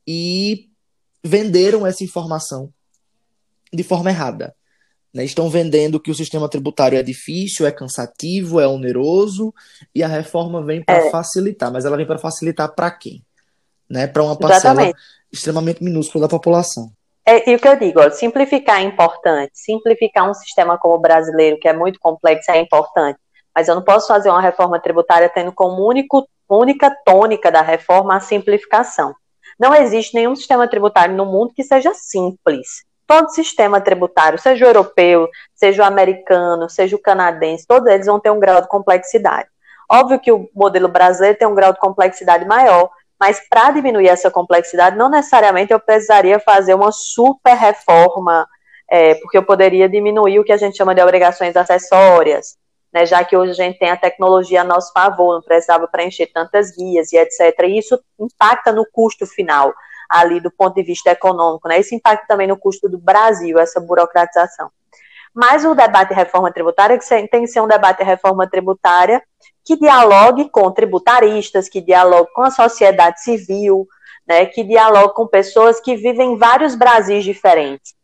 e 0.08 0.70
venderam 1.24 1.88
essa 1.88 2.04
informação 2.04 2.72
de 3.72 3.84
forma 3.84 4.10
errada. 4.10 4.56
Né? 5.14 5.24
Estão 5.24 5.50
vendendo 5.50 6.00
que 6.00 6.12
o 6.12 6.16
sistema 6.16 6.50
tributário 6.50 6.98
é 6.98 7.04
difícil, 7.04 7.66
é 7.66 7.72
cansativo, 7.72 8.60
é 8.60 8.68
oneroso, 8.68 9.54
e 9.96 10.04
a 10.04 10.08
reforma 10.08 10.64
vem 10.64 10.84
para 10.84 11.08
é. 11.08 11.10
facilitar. 11.10 11.72
Mas 11.72 11.86
ela 11.86 11.98
vem 11.98 12.06
para 12.06 12.18
facilitar 12.18 12.74
para 12.74 12.92
quem? 12.92 13.24
Né? 13.90 14.08
Para 14.08 14.24
uma 14.24 14.38
parcela 14.38 14.74
Exatamente. 14.74 15.00
extremamente 15.32 15.84
minúscula 15.84 16.24
da 16.24 16.30
população. 16.30 16.92
É, 17.26 17.50
e 17.50 17.56
o 17.56 17.60
que 17.60 17.68
eu 17.68 17.80
digo, 17.80 18.02
ó, 18.02 18.10
simplificar 18.10 18.82
é 18.82 18.84
importante. 18.84 19.52
Simplificar 19.54 20.30
um 20.30 20.34
sistema 20.34 20.78
como 20.78 20.96
o 20.96 21.00
brasileiro, 21.00 21.58
que 21.58 21.70
é 21.70 21.74
muito 21.74 21.98
complexo, 22.00 22.52
é 22.52 22.60
importante 22.60 23.18
mas 23.56 23.68
eu 23.68 23.76
não 23.76 23.84
posso 23.84 24.08
fazer 24.08 24.30
uma 24.30 24.42
reforma 24.42 24.80
tributária 24.80 25.30
tendo 25.30 25.52
como 25.52 25.88
único, 25.88 26.28
única 26.50 26.90
tônica 27.06 27.52
da 27.52 27.62
reforma 27.62 28.16
a 28.16 28.20
simplificação. 28.20 29.16
Não 29.60 29.74
existe 29.74 30.16
nenhum 30.16 30.36
sistema 30.36 30.68
tributário 30.68 31.16
no 31.16 31.26
mundo 31.26 31.54
que 31.56 31.64
seja 31.64 31.94
simples. 31.94 32.84
Todo 33.06 33.30
sistema 33.30 33.80
tributário, 33.80 34.40
seja 34.40 34.66
o 34.66 34.70
europeu, 34.70 35.30
seja 35.54 35.84
o 35.84 35.86
americano, 35.86 36.70
seja 36.70 36.96
o 36.96 37.02
canadense, 37.02 37.68
todos 37.68 37.88
eles 37.88 38.08
vão 38.08 38.20
ter 38.20 38.32
um 38.32 38.40
grau 38.40 38.62
de 38.62 38.68
complexidade. 38.68 39.48
Óbvio 39.92 40.20
que 40.20 40.32
o 40.32 40.50
modelo 40.56 40.88
brasileiro 40.88 41.38
tem 41.38 41.48
um 41.48 41.54
grau 41.54 41.74
de 41.74 41.80
complexidade 41.80 42.46
maior, 42.46 42.90
mas 43.20 43.40
para 43.48 43.72
diminuir 43.72 44.08
essa 44.08 44.32
complexidade, 44.32 44.98
não 44.98 45.10
necessariamente 45.10 45.72
eu 45.72 45.80
precisaria 45.80 46.40
fazer 46.40 46.74
uma 46.74 46.92
super 46.92 47.54
reforma, 47.54 48.48
é, 48.90 49.16
porque 49.16 49.38
eu 49.38 49.44
poderia 49.44 49.88
diminuir 49.88 50.40
o 50.40 50.44
que 50.44 50.52
a 50.52 50.58
gente 50.58 50.78
chama 50.78 50.96
de 50.96 51.02
obrigações 51.02 51.56
acessórias, 51.56 52.58
né, 52.94 53.06
já 53.06 53.24
que 53.24 53.36
hoje 53.36 53.52
a 53.52 53.56
gente 53.56 53.80
tem 53.80 53.90
a 53.90 53.98
tecnologia 53.98 54.62
a 54.62 54.64
nosso 54.64 54.94
favor, 54.94 55.34
não 55.34 55.42
precisava 55.42 55.88
preencher 55.88 56.28
tantas 56.28 56.72
guias 56.76 57.12
e 57.12 57.18
etc. 57.18 57.58
E 57.64 57.80
isso 57.80 58.00
impacta 58.20 58.72
no 58.72 58.86
custo 58.92 59.26
final, 59.26 59.74
ali 60.10 60.40
do 60.40 60.52
ponto 60.52 60.76
de 60.76 60.84
vista 60.84 61.10
econômico, 61.10 61.68
né? 61.68 61.80
Isso 61.80 61.96
impacta 61.96 62.26
também 62.28 62.48
no 62.48 62.58
custo 62.58 62.88
do 62.88 63.00
Brasil, 63.00 63.58
essa 63.58 63.80
burocratização. 63.82 64.70
Mas 65.34 65.66
o 65.66 65.74
debate 65.74 66.10
de 66.10 66.16
reforma 66.16 66.52
tributária 66.52 67.00
tem 67.32 67.42
que 67.42 67.48
ser 67.48 67.62
um 67.62 67.68
debate 67.68 67.98
de 67.98 68.04
reforma 68.04 68.48
tributária 68.48 69.24
que 69.66 69.76
dialogue 69.76 70.50
com 70.50 70.70
tributaristas, 70.72 71.68
que 71.68 71.82
dialogue 71.82 72.32
com 72.34 72.44
a 72.44 72.52
sociedade 72.52 73.24
civil, 73.24 73.88
né, 74.28 74.46
que 74.46 74.64
dialogue 74.64 75.16
com 75.16 75.26
pessoas 75.26 75.80
que 75.80 75.96
vivem 75.96 76.34
em 76.34 76.38
vários 76.38 76.76
Brasis 76.76 77.24
diferentes. 77.24 77.96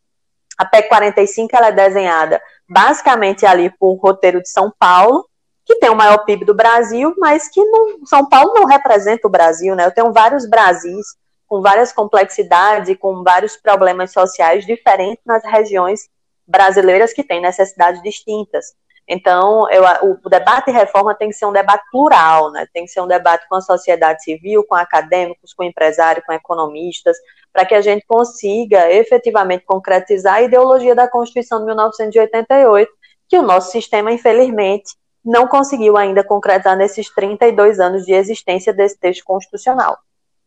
A 0.60 0.66
PEC 0.66 0.90
45 0.90 1.56
ela 1.56 1.68
é 1.68 1.72
desenhada 1.72 2.42
basicamente 2.70 3.46
ali 3.46 3.70
por 3.80 3.94
um 3.94 3.98
roteiro 3.98 4.42
de 4.42 4.50
São 4.50 4.72
Paulo, 4.78 5.26
que 5.66 5.78
tem 5.78 5.90
o 5.90 5.96
maior 5.96 6.20
PIB 6.26 6.44
do 6.44 6.54
Brasil, 6.54 7.16
mas 7.18 7.48
que 7.48 7.64
não, 7.64 8.06
São 8.06 8.28
Paulo 8.28 8.54
não 8.54 8.66
representa 8.66 9.26
o 9.26 9.32
Brasil, 9.32 9.74
né? 9.74 9.86
Eu 9.86 9.92
tenho 9.92 10.12
vários 10.12 10.48
Brasis 10.48 11.16
com 11.48 11.62
várias 11.62 11.94
complexidades 11.94 12.90
e 12.90 12.96
com 12.96 13.24
vários 13.24 13.56
problemas 13.56 14.12
sociais 14.12 14.66
diferentes 14.66 15.24
nas 15.26 15.44
regiões 15.44 16.10
brasileiras 16.46 17.14
que 17.14 17.24
têm 17.24 17.42
necessidades 17.42 18.02
distintas. 18.04 18.74
Então, 19.12 19.68
eu, 19.72 19.84
o 20.24 20.30
debate 20.30 20.66
de 20.66 20.72
reforma 20.72 21.16
tem 21.16 21.30
que 21.30 21.36
ser 21.36 21.48
um 21.48 21.52
debate 21.52 21.84
plural, 21.92 22.52
né? 22.52 22.68
tem 22.72 22.86
que 22.86 22.92
ser 22.92 23.02
um 23.02 23.08
debate 23.08 23.50
com 23.50 23.56
a 23.56 23.62
sociedade 23.62 24.24
civil, 24.24 24.64
com 24.64 24.76
acadêmicos, 24.76 25.52
com 25.52 25.64
empresários, 25.64 26.24
com 26.24 26.32
economistas, 26.32 27.18
para 27.52 27.66
que 27.66 27.74
a 27.74 27.82
gente 27.82 28.06
consiga 28.06 28.92
efetivamente 28.92 29.66
concretizar 29.66 30.36
a 30.36 30.42
ideologia 30.44 30.94
da 30.94 31.08
Constituição 31.08 31.58
de 31.58 31.66
1988, 31.66 32.92
que 33.28 33.38
o 33.40 33.42
nosso 33.42 33.72
sistema, 33.72 34.12
infelizmente, 34.12 34.96
não 35.26 35.48
conseguiu 35.48 35.98
ainda 35.98 36.24
concretizar 36.24 36.78
nesses 36.78 37.10
32 37.10 37.80
anos 37.80 38.06
de 38.06 38.14
existência 38.14 38.72
desse 38.72 39.00
texto 39.00 39.24
constitucional. 39.24 39.98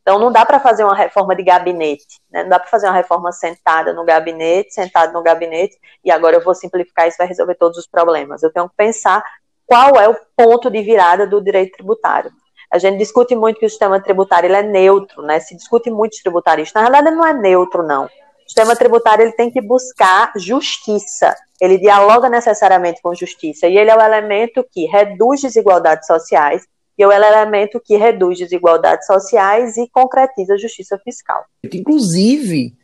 Então, 0.03 0.19
não 0.19 0.33
dá 0.33 0.45
para 0.45 0.59
fazer 0.59 0.83
uma 0.83 0.97
reforma 0.97 1.35
de 1.35 1.45
gabinete, 1.45 2.21
né? 2.31 2.43
não 2.43 2.51
dá 2.51 2.59
para 2.59 2.69
fazer 2.69 2.87
uma 2.89 2.93
reforma 2.93 3.31
sentada 3.31 3.93
no 3.93 4.05
gabinete, 4.05 4.75
sentado 4.75 5.13
no 5.13 5.23
gabinete, 5.23 5.79
e 6.05 6.11
agora 6.11 6.37
eu 6.37 6.45
vou 6.45 6.55
simplificar 6.55 7.07
isso 7.07 7.17
vai 7.17 7.29
resolver 7.29 7.55
todos 7.55 7.79
os 7.79 7.87
problemas. 7.87 8.43
Eu 8.43 8.53
tenho 8.53 8.69
que 8.69 8.75
pensar 8.77 9.25
qual 9.65 9.99
é 10.01 10.09
o 10.09 10.17
ponto 10.37 10.69
de 10.69 10.83
virada 10.83 11.27
do 11.27 11.41
direito 11.41 11.77
tributário. 11.77 12.33
A 12.73 12.79
gente 12.79 12.99
discute 12.99 13.37
muito 13.37 13.61
que 13.61 13.67
o 13.67 13.71
sistema 13.71 14.01
tributário 14.01 14.47
ele 14.47 14.57
é 14.57 14.63
neutro, 14.63 15.23
né? 15.23 15.39
Se 15.39 15.55
discute 15.55 15.91
muito 15.91 16.17
tributarista. 16.23 16.81
Na 16.81 16.89
verdade, 16.89 17.15
não 17.15 17.25
é 17.25 17.33
neutro, 17.33 17.83
não. 17.83 18.07
O 18.07 18.09
sistema 18.47 18.75
tributário 18.75 19.23
ele 19.23 19.33
tem 19.33 19.51
que 19.51 19.61
buscar 19.61 20.33
justiça. 20.37 21.37
Ele 21.61 21.79
dialoga 21.79 22.29
necessariamente 22.31 23.01
com 23.03 23.15
justiça. 23.15 23.69
E 23.69 23.77
ele 23.77 23.91
é 23.91 23.97
o 23.97 24.01
elemento 24.01 24.67
que 24.73 24.87
reduz 24.87 25.43
desigualdades 25.43 26.07
sociais 26.07 26.67
que 26.97 27.03
é 27.03 27.07
o 27.07 27.13
elemento 27.13 27.81
que 27.85 27.97
reduz 27.97 28.39
desigualdades 28.39 29.07
sociais 29.07 29.77
e 29.77 29.89
concretiza 29.91 30.55
a 30.55 30.59
justiça 30.59 30.99
fiscal. 30.99 31.45
Inclusive, 31.73 32.77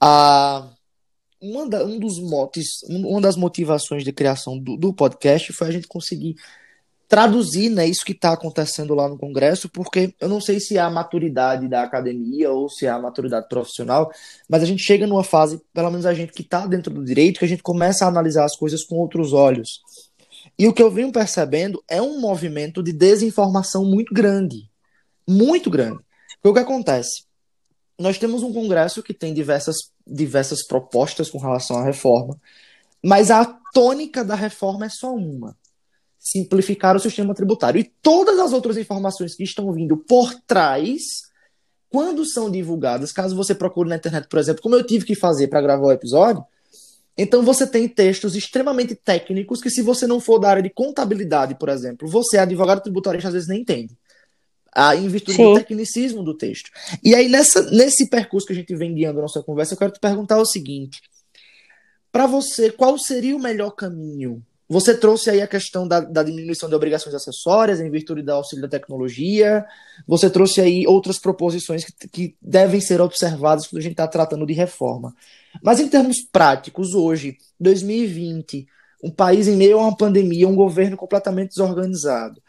a, 0.00 0.68
uma 1.40 1.68
da, 1.68 1.84
um 1.84 1.98
dos 1.98 2.18
motes, 2.18 2.82
uma 2.88 3.20
das 3.20 3.36
motivações 3.36 4.04
de 4.04 4.12
criação 4.12 4.58
do, 4.58 4.76
do 4.76 4.94
podcast 4.94 5.52
foi 5.52 5.68
a 5.68 5.70
gente 5.70 5.88
conseguir 5.88 6.36
traduzir 7.10 7.68
né, 7.70 7.88
isso 7.88 8.04
que 8.04 8.12
está 8.12 8.32
acontecendo 8.32 8.94
lá 8.94 9.08
no 9.08 9.18
Congresso, 9.18 9.68
porque 9.68 10.14
eu 10.20 10.28
não 10.28 10.40
sei 10.40 10.60
se 10.60 10.76
é 10.76 10.80
a 10.80 10.88
maturidade 10.88 11.66
da 11.66 11.82
academia 11.82 12.52
ou 12.52 12.68
se 12.68 12.86
é 12.86 12.88
a 12.88 13.00
maturidade 13.00 13.48
profissional, 13.48 14.12
mas 14.48 14.62
a 14.62 14.66
gente 14.66 14.80
chega 14.80 15.08
numa 15.08 15.24
fase, 15.24 15.60
pelo 15.74 15.90
menos 15.90 16.06
a 16.06 16.14
gente 16.14 16.32
que 16.32 16.42
está 16.42 16.64
dentro 16.68 16.94
do 16.94 17.04
direito, 17.04 17.40
que 17.40 17.44
a 17.44 17.48
gente 17.48 17.64
começa 17.64 18.04
a 18.04 18.08
analisar 18.08 18.44
as 18.44 18.56
coisas 18.56 18.84
com 18.84 18.94
outros 18.94 19.32
olhos. 19.32 19.80
E 20.60 20.68
o 20.68 20.74
que 20.74 20.82
eu 20.82 20.90
venho 20.90 21.10
percebendo 21.10 21.82
é 21.88 22.02
um 22.02 22.20
movimento 22.20 22.82
de 22.82 22.92
desinformação 22.92 23.82
muito 23.82 24.12
grande. 24.12 24.70
Muito 25.26 25.70
grande. 25.70 26.00
O 26.44 26.52
que 26.52 26.58
acontece? 26.58 27.24
Nós 27.98 28.18
temos 28.18 28.42
um 28.42 28.52
Congresso 28.52 29.02
que 29.02 29.14
tem 29.14 29.32
diversas, 29.32 29.76
diversas 30.06 30.62
propostas 30.66 31.30
com 31.30 31.38
relação 31.38 31.78
à 31.78 31.82
reforma, 31.82 32.38
mas 33.02 33.30
a 33.30 33.46
tônica 33.72 34.22
da 34.22 34.34
reforma 34.34 34.84
é 34.84 34.90
só 34.90 35.14
uma 35.14 35.56
simplificar 36.18 36.94
o 36.94 37.00
sistema 37.00 37.34
tributário. 37.34 37.80
E 37.80 37.90
todas 38.02 38.38
as 38.38 38.52
outras 38.52 38.76
informações 38.76 39.34
que 39.34 39.42
estão 39.42 39.72
vindo 39.72 39.96
por 39.96 40.34
trás, 40.46 41.22
quando 41.88 42.22
são 42.26 42.50
divulgadas, 42.50 43.12
caso 43.12 43.34
você 43.34 43.54
procure 43.54 43.88
na 43.88 43.96
internet, 43.96 44.28
por 44.28 44.38
exemplo, 44.38 44.60
como 44.60 44.74
eu 44.74 44.86
tive 44.86 45.06
que 45.06 45.14
fazer 45.14 45.48
para 45.48 45.62
gravar 45.62 45.86
o 45.86 45.92
episódio, 45.92 46.44
então 47.20 47.42
você 47.42 47.66
tem 47.66 47.88
textos 47.88 48.34
extremamente 48.34 48.94
técnicos 48.94 49.60
que, 49.60 49.70
se 49.70 49.82
você 49.82 50.06
não 50.06 50.20
for 50.20 50.38
da 50.38 50.50
área 50.50 50.62
de 50.62 50.70
contabilidade, 50.70 51.54
por 51.54 51.68
exemplo, 51.68 52.08
você, 52.08 52.38
advogado 52.38 52.82
tributarista, 52.82 53.28
às 53.28 53.34
vezes 53.34 53.48
nem 53.48 53.60
entende. 53.60 53.96
Ah, 54.72 54.94
em 54.94 55.08
virtude 55.08 55.36
Sim. 55.36 55.52
do 55.52 55.54
tecnicismo 55.58 56.22
do 56.22 56.36
texto. 56.36 56.70
E 57.02 57.14
aí, 57.14 57.28
nessa, 57.28 57.62
nesse 57.70 58.08
percurso 58.08 58.46
que 58.46 58.52
a 58.52 58.56
gente 58.56 58.74
vem 58.76 58.94
guiando 58.94 59.18
a 59.18 59.22
nossa 59.22 59.42
conversa, 59.42 59.74
eu 59.74 59.78
quero 59.78 59.90
te 59.90 59.98
perguntar 59.98 60.38
o 60.38 60.46
seguinte: 60.46 61.00
para 62.12 62.26
você, 62.26 62.70
qual 62.70 62.96
seria 62.98 63.36
o 63.36 63.40
melhor 63.40 63.72
caminho 63.72 64.42
você 64.70 64.96
trouxe 64.96 65.28
aí 65.28 65.42
a 65.42 65.48
questão 65.48 65.86
da, 65.86 65.98
da, 65.98 66.22
diminuição 66.22 66.68
de 66.68 66.76
obrigações 66.76 67.12
acessórias 67.12 67.80
em 67.80 67.90
virtude 67.90 68.22
do 68.22 68.30
auxílio 68.30 68.62
da 68.62 68.68
tecnologia. 68.68 69.66
Você 70.06 70.30
trouxe 70.30 70.60
aí 70.60 70.86
outras 70.86 71.18
proposições 71.18 71.84
que, 71.84 72.08
que 72.08 72.36
devem 72.40 72.80
ser 72.80 73.00
observadas 73.00 73.66
quando 73.66 73.80
a 73.80 73.82
gente 73.82 73.94
está 73.94 74.06
tratando 74.06 74.46
de 74.46 74.52
reforma. 74.52 75.12
Mas 75.60 75.80
em 75.80 75.88
termos 75.88 76.22
práticos, 76.22 76.94
hoje, 76.94 77.36
2020, 77.58 78.64
um 79.02 79.10
país 79.10 79.48
em 79.48 79.56
meio 79.56 79.76
a 79.76 79.82
uma 79.82 79.96
pandemia, 79.96 80.46
um 80.46 80.54
governo 80.54 80.96
completamente 80.96 81.48
desorganizado. 81.48 82.40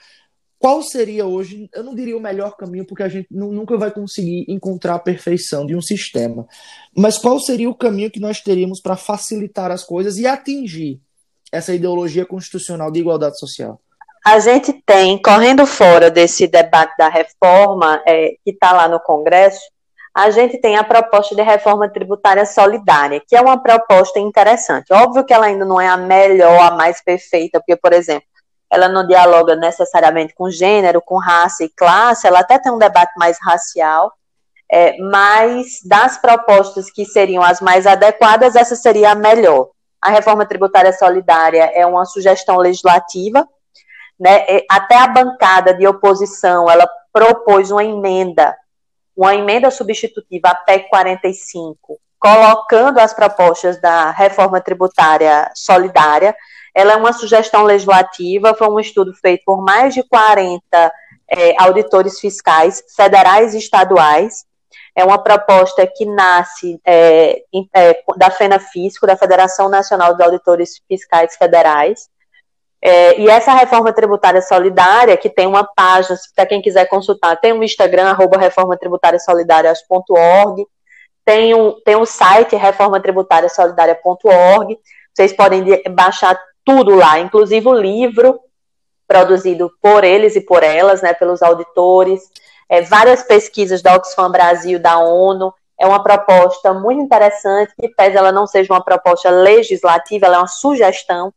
Qual 0.59 0.83
seria 0.83 1.25
hoje, 1.25 1.67
eu 1.73 1.83
não 1.83 1.95
diria 1.95 2.15
o 2.15 2.21
melhor 2.21 2.55
caminho, 2.55 2.85
porque 2.85 3.01
a 3.01 3.09
gente 3.09 3.29
nunca 3.31 3.75
vai 3.79 3.89
conseguir 3.89 4.45
encontrar 4.47 4.93
a 4.93 4.99
perfeição 4.99 5.65
de 5.65 5.75
um 5.75 5.81
sistema, 5.81 6.45
mas 6.95 7.17
qual 7.17 7.39
seria 7.39 7.67
o 7.67 7.73
caminho 7.73 8.11
que 8.11 8.19
nós 8.19 8.41
teríamos 8.41 8.79
para 8.79 8.95
facilitar 8.95 9.71
as 9.71 9.83
coisas 9.83 10.17
e 10.17 10.27
atingir 10.27 11.01
essa 11.51 11.73
ideologia 11.73 12.25
constitucional 12.25 12.91
de 12.91 12.99
igualdade 12.99 13.37
social? 13.37 13.79
A 14.25 14.39
gente 14.39 14.71
tem, 14.85 15.19
correndo 15.19 15.65
fora 15.65 16.11
desse 16.11 16.47
debate 16.47 16.95
da 16.97 17.09
reforma 17.09 18.01
é, 18.05 18.35
que 18.43 18.51
está 18.51 18.71
lá 18.71 18.87
no 18.87 18.99
Congresso, 18.99 19.59
a 20.13 20.29
gente 20.29 20.59
tem 20.59 20.75
a 20.77 20.83
proposta 20.83 21.33
de 21.33 21.41
reforma 21.41 21.89
tributária 21.89 22.45
solidária, 22.45 23.21
que 23.25 23.35
é 23.35 23.41
uma 23.41 23.61
proposta 23.61 24.19
interessante. 24.19 24.93
Óbvio 24.93 25.23
que 25.23 25.33
ela 25.33 25.45
ainda 25.45 25.65
não 25.65 25.79
é 25.79 25.87
a 25.87 25.97
melhor, 25.97 26.61
a 26.61 26.71
mais 26.71 27.01
perfeita, 27.01 27.59
porque, 27.59 27.75
por 27.75 27.93
exemplo, 27.93 28.27
ela 28.69 28.87
não 28.87 29.07
dialoga 29.07 29.55
necessariamente 29.55 30.33
com 30.35 30.49
gênero, 30.49 31.01
com 31.01 31.17
raça 31.17 31.63
e 31.63 31.69
classe, 31.69 32.27
ela 32.27 32.39
até 32.39 32.59
tem 32.59 32.71
um 32.71 32.77
debate 32.77 33.13
mais 33.17 33.37
racial, 33.41 34.13
é, 34.71 34.97
mas 34.99 35.79
das 35.83 36.17
propostas 36.17 36.91
que 36.91 37.05
seriam 37.05 37.43
as 37.43 37.59
mais 37.59 37.87
adequadas, 37.87 38.55
essa 38.55 38.75
seria 38.75 39.11
a 39.11 39.15
melhor. 39.15 39.69
A 40.01 40.09
reforma 40.09 40.45
tributária 40.45 40.91
solidária 40.91 41.71
é 41.73 41.85
uma 41.85 42.05
sugestão 42.05 42.57
legislativa, 42.57 43.47
né? 44.19 44.45
Até 44.69 44.97
a 44.97 45.07
bancada 45.07 45.73
de 45.73 45.87
oposição, 45.87 46.69
ela 46.69 46.87
propôs 47.11 47.71
uma 47.71 47.83
emenda, 47.83 48.55
uma 49.15 49.35
emenda 49.35 49.69
substitutiva 49.69 50.49
à 50.49 50.55
PEC 50.55 50.89
45, 50.89 51.99
colocando 52.19 52.99
as 52.99 53.13
propostas 53.13 53.81
da 53.81 54.11
reforma 54.11 54.61
tributária 54.61 55.51
solidária. 55.55 56.35
Ela 56.73 56.93
é 56.93 56.95
uma 56.95 57.13
sugestão 57.13 57.63
legislativa, 57.63 58.55
foi 58.55 58.69
um 58.69 58.79
estudo 58.79 59.13
feito 59.15 59.43
por 59.45 59.63
mais 59.63 59.93
de 59.93 60.03
40 60.03 60.61
é, 61.29 61.55
auditores 61.61 62.19
fiscais, 62.19 62.83
federais 62.95 63.53
e 63.53 63.57
estaduais, 63.57 64.45
é 64.95 65.03
uma 65.03 65.17
proposta 65.17 65.87
que 65.87 66.05
nasce 66.05 66.79
é, 66.85 67.41
é, 67.73 68.03
da 68.17 68.29
FENAFISCO, 68.29 69.07
da 69.07 69.15
Federação 69.15 69.69
Nacional 69.69 70.13
dos 70.13 70.25
Auditores 70.25 70.81
Fiscais 70.87 71.35
Federais, 71.35 72.09
é, 72.83 73.19
e 73.19 73.29
essa 73.29 73.53
reforma 73.53 73.93
tributária 73.93 74.41
solidária, 74.41 75.15
que 75.15 75.29
tem 75.29 75.45
uma 75.45 75.63
página, 75.63 76.17
para 76.35 76.47
quem 76.47 76.59
quiser 76.61 76.87
consultar, 76.87 77.39
tem 77.39 77.53
um 77.53 77.61
Instagram, 77.61 78.09
arroba 78.09 78.39
reformatributariasolidarias.org, 78.39 80.65
tem 81.23 81.53
um, 81.53 81.79
tem 81.85 81.95
um 81.95 82.05
site, 82.05 82.55
reformatributariasolidaria.org, 82.55 84.79
vocês 85.13 85.31
podem 85.33 85.63
baixar 85.91 86.35
tudo 86.65 86.95
lá, 86.95 87.19
inclusive 87.19 87.67
o 87.67 87.73
livro 87.73 88.39
produzido 89.07 89.71
por 89.81 90.03
eles 90.03 90.35
e 90.35 90.41
por 90.41 90.63
elas, 90.63 91.03
né, 91.03 91.13
pelos 91.13 91.43
auditores, 91.43 92.23
é, 92.71 92.81
várias 92.81 93.21
pesquisas 93.21 93.81
da 93.81 93.93
Oxfam 93.97 94.31
Brasil, 94.31 94.79
da 94.79 94.97
ONU. 94.97 95.53
É 95.77 95.85
uma 95.85 96.01
proposta 96.01 96.73
muito 96.73 97.01
interessante, 97.01 97.73
que 97.77 97.89
pese 97.89 98.15
ela 98.15 98.31
não 98.31 98.47
seja 98.47 98.71
uma 98.71 98.83
proposta 98.83 99.29
legislativa, 99.29 100.25
ela 100.25 100.37
é 100.37 100.39
uma 100.39 100.47
sugestão 100.47 101.33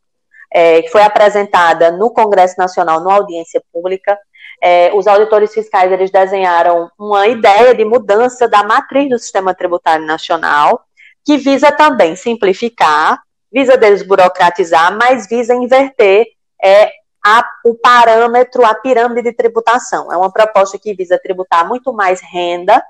é, 0.53 0.83
que 0.83 0.89
foi 0.91 1.03
apresentada 1.03 1.91
no 1.91 2.11
Congresso 2.11 2.55
Nacional, 2.57 3.01
numa 3.01 3.17
audiência 3.17 3.61
pública. 3.73 4.17
É, 4.63 4.93
os 4.95 5.09
auditores 5.09 5.53
fiscais 5.53 5.91
eles 5.91 6.13
desenharam 6.13 6.89
uma 6.97 7.27
ideia 7.27 7.75
de 7.75 7.85
mudança 7.85 8.47
da 8.47 8.63
matriz 8.63 9.09
do 9.09 9.19
sistema 9.19 9.53
tributário 9.53 10.07
nacional, 10.07 10.85
que 11.25 11.37
visa 11.37 11.73
também 11.73 12.15
simplificar, 12.15 13.21
visa 13.53 13.77
desburocratizar, 13.77 14.97
mas 14.97 15.27
visa 15.27 15.53
inverter 15.53 16.27
é, 16.63 16.93
a, 17.25 17.43
o 17.65 17.75
parâmetro, 17.75 18.65
a 18.67 18.75
pirâmide 18.75 19.23
de 19.23 19.33
tributação. 19.33 20.13
É 20.13 20.17
uma 20.17 20.31
proposta 20.31 20.79
que 20.79 20.95
visa 20.95 21.19
tributar 21.19 21.67
muito 21.67 21.93
mais 21.93 22.21
renda 22.21 22.85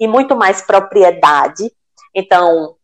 e 0.00 0.08
muito 0.08 0.34
mais 0.34 0.62
propriedade. 0.62 1.70
Então, 2.14 2.74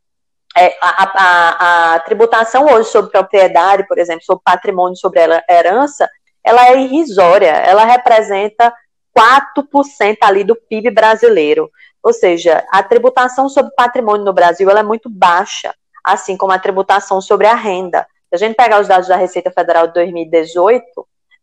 é, 0.54 0.76
a, 0.82 1.04
a, 1.04 1.94
a, 1.94 2.00
tributação 2.00 2.66
hoje 2.66 2.90
sobre 2.90 3.10
propriedade, 3.10 3.86
por 3.86 3.98
exemplo, 3.98 4.22
sobre 4.24 4.42
patrimônio, 4.44 4.96
sobre 4.96 5.20
herança, 5.48 6.06
ela 6.44 6.68
é 6.68 6.78
irrisória, 6.78 7.50
ela 7.50 7.84
representa 7.84 8.72
4% 9.16 10.18
ali 10.22 10.44
do 10.44 10.54
PIB 10.54 10.90
brasileiro. 10.90 11.70
Ou 12.02 12.12
seja, 12.12 12.66
a 12.70 12.82
tributação 12.82 13.48
sobre 13.48 13.72
patrimônio 13.74 14.26
no 14.26 14.32
Brasil 14.32 14.68
é 14.70 14.82
muito 14.82 15.08
baixa, 15.08 15.74
assim 16.04 16.36
como 16.36 16.52
a 16.52 16.58
tributação 16.58 17.20
sobre 17.20 17.46
a 17.46 17.54
renda. 17.54 18.06
Se 18.32 18.36
a 18.36 18.38
gente 18.38 18.56
pegar 18.56 18.80
os 18.80 18.88
dados 18.88 19.08
da 19.08 19.16
Receita 19.16 19.50
Federal 19.50 19.88
de 19.88 19.92
2018, 19.92 20.82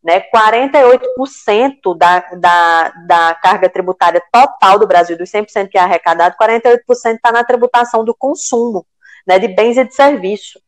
né, 0.03 0.23
48% 0.33 1.95
da, 1.95 2.19
da, 2.35 2.89
da 3.05 3.35
carga 3.35 3.69
tributária 3.69 4.19
total 4.31 4.79
do 4.79 4.87
Brasil, 4.87 5.15
dos 5.15 5.29
100% 5.29 5.69
que 5.69 5.77
é 5.77 5.81
arrecadado, 5.81 6.35
48% 6.35 6.79
está 7.13 7.31
na 7.31 7.43
tributação 7.43 8.03
do 8.03 8.15
consumo, 8.15 8.87
né, 9.27 9.37
de 9.37 9.47
bens 9.49 9.77
e 9.77 9.85
de 9.85 9.93
serviços. 9.93 10.59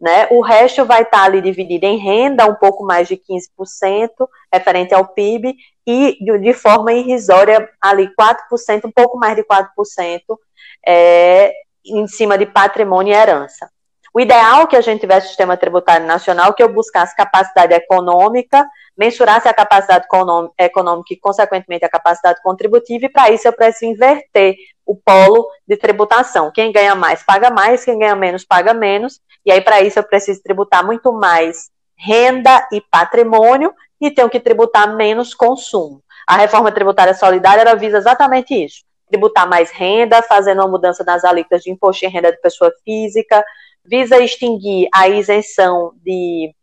Né? 0.00 0.26
O 0.32 0.40
resto 0.40 0.84
vai 0.84 1.02
estar 1.02 1.18
tá 1.18 1.24
ali 1.24 1.40
dividido 1.40 1.86
em 1.86 1.96
renda, 1.96 2.46
um 2.46 2.56
pouco 2.56 2.84
mais 2.84 3.06
de 3.06 3.16
15%, 3.16 4.08
referente 4.52 4.92
ao 4.92 5.06
PIB, 5.06 5.54
e 5.86 6.18
de 6.40 6.52
forma 6.54 6.92
irrisória, 6.92 7.70
ali 7.80 8.10
4%, 8.20 8.84
um 8.84 8.90
pouco 8.90 9.16
mais 9.16 9.36
de 9.36 9.44
4%, 9.44 9.64
é, 10.84 11.52
em 11.86 12.08
cima 12.08 12.36
de 12.36 12.46
patrimônio 12.46 13.12
e 13.12 13.16
herança. 13.16 13.70
O 14.14 14.20
ideal 14.20 14.62
é 14.62 14.66
que 14.66 14.76
a 14.76 14.80
gente 14.80 15.00
tivesse 15.00 15.28
sistema 15.28 15.56
tributário 15.56 16.06
nacional 16.06 16.54
que 16.54 16.62
eu 16.62 16.72
buscasse 16.72 17.14
capacidade 17.14 17.74
econômica, 17.74 18.66
mensurasse 18.96 19.48
a 19.48 19.54
capacidade 19.54 20.06
econômica 20.58 21.14
e, 21.14 21.16
consequentemente, 21.16 21.84
a 21.84 21.88
capacidade 21.88 22.42
contributiva, 22.42 23.06
e 23.06 23.08
para 23.08 23.30
isso 23.30 23.46
eu 23.46 23.52
preciso 23.52 23.92
inverter 23.92 24.56
o 24.84 24.96
polo 24.96 25.46
de 25.66 25.76
tributação. 25.76 26.50
Quem 26.50 26.72
ganha 26.72 26.94
mais 26.94 27.22
paga 27.22 27.50
mais, 27.50 27.84
quem 27.84 27.98
ganha 27.98 28.16
menos 28.16 28.44
paga 28.44 28.72
menos, 28.72 29.20
e 29.44 29.52
aí 29.52 29.60
para 29.60 29.82
isso 29.82 29.98
eu 29.98 30.02
preciso 30.02 30.42
tributar 30.42 30.84
muito 30.84 31.12
mais 31.12 31.70
renda 31.96 32.66
e 32.72 32.80
patrimônio 32.80 33.72
e 34.00 34.10
tenho 34.10 34.30
que 34.30 34.40
tributar 34.40 34.96
menos 34.96 35.34
consumo. 35.34 36.02
A 36.26 36.36
reforma 36.36 36.70
tributária 36.72 37.14
solidária 37.14 37.74
visa 37.76 37.98
exatamente 37.98 38.54
isso: 38.54 38.84
tributar 39.08 39.48
mais 39.48 39.70
renda, 39.70 40.22
fazendo 40.22 40.60
uma 40.60 40.68
mudança 40.68 41.04
nas 41.04 41.24
alíquotas 41.24 41.62
de 41.62 41.70
imposto 41.70 42.04
em 42.04 42.08
renda 42.08 42.30
de 42.30 42.40
pessoa 42.40 42.72
física, 42.84 43.44
visa 43.88 44.18
extinguir 44.18 44.88
a 44.92 45.08
isenção 45.08 45.92
de, 46.04 46.54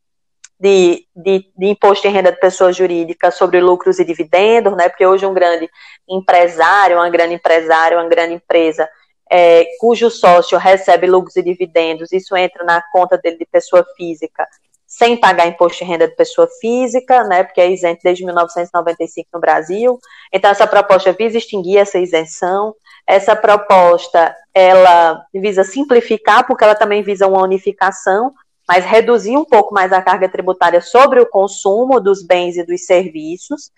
de, 0.59 1.05
de, 1.15 1.51
de, 1.57 1.65
imposto 1.65 2.07
em 2.07 2.11
renda 2.11 2.31
de 2.31 2.39
pessoas 2.39 2.75
jurídicas 2.75 3.35
sobre 3.35 3.59
lucros 3.59 3.99
e 3.99 4.05
dividendos, 4.05 4.75
né? 4.75 4.87
Porque 4.87 5.05
hoje 5.05 5.25
um 5.25 5.33
grande 5.33 5.69
empresário, 6.07 6.97
uma 6.97 7.09
grande 7.09 7.33
empresária, 7.33 7.97
uma 7.97 8.07
grande 8.07 8.35
empresa, 8.35 8.87
é, 9.29 9.65
cujo 9.79 10.09
sócio 10.09 10.57
recebe 10.57 11.07
lucros 11.07 11.35
e 11.35 11.41
dividendos, 11.41 12.11
isso 12.11 12.35
entra 12.37 12.63
na 12.63 12.81
conta 12.91 13.17
dele 13.17 13.37
de 13.37 13.45
pessoa 13.45 13.83
física, 13.97 14.47
sem 14.85 15.17
pagar 15.17 15.47
imposto 15.47 15.83
de 15.83 15.89
renda 15.89 16.07
de 16.07 16.15
pessoa 16.15 16.47
física, 16.61 17.23
né, 17.23 17.43
porque 17.43 17.59
é 17.59 17.71
isento 17.71 18.01
desde 18.03 18.23
1995 18.23 19.29
no 19.33 19.39
Brasil. 19.39 19.99
Então, 20.31 20.51
essa 20.51 20.67
proposta 20.67 21.11
visa 21.11 21.37
extinguir 21.37 21.77
essa 21.77 21.97
isenção. 21.97 22.75
Essa 23.07 23.35
proposta, 23.35 24.35
ela 24.53 25.23
visa 25.33 25.63
simplificar, 25.63 26.45
porque 26.47 26.63
ela 26.63 26.75
também 26.75 27.03
visa 27.03 27.27
uma 27.27 27.43
unificação, 27.43 28.33
mas 28.67 28.83
reduzir 28.83 29.37
um 29.37 29.45
pouco 29.45 29.73
mais 29.73 29.93
a 29.93 30.01
carga 30.01 30.27
tributária 30.27 30.81
sobre 30.81 31.19
o 31.19 31.29
consumo 31.29 31.99
dos 31.99 32.25
bens 32.25 32.57
e 32.57 32.65
dos 32.65 32.85
serviços. 32.85 33.71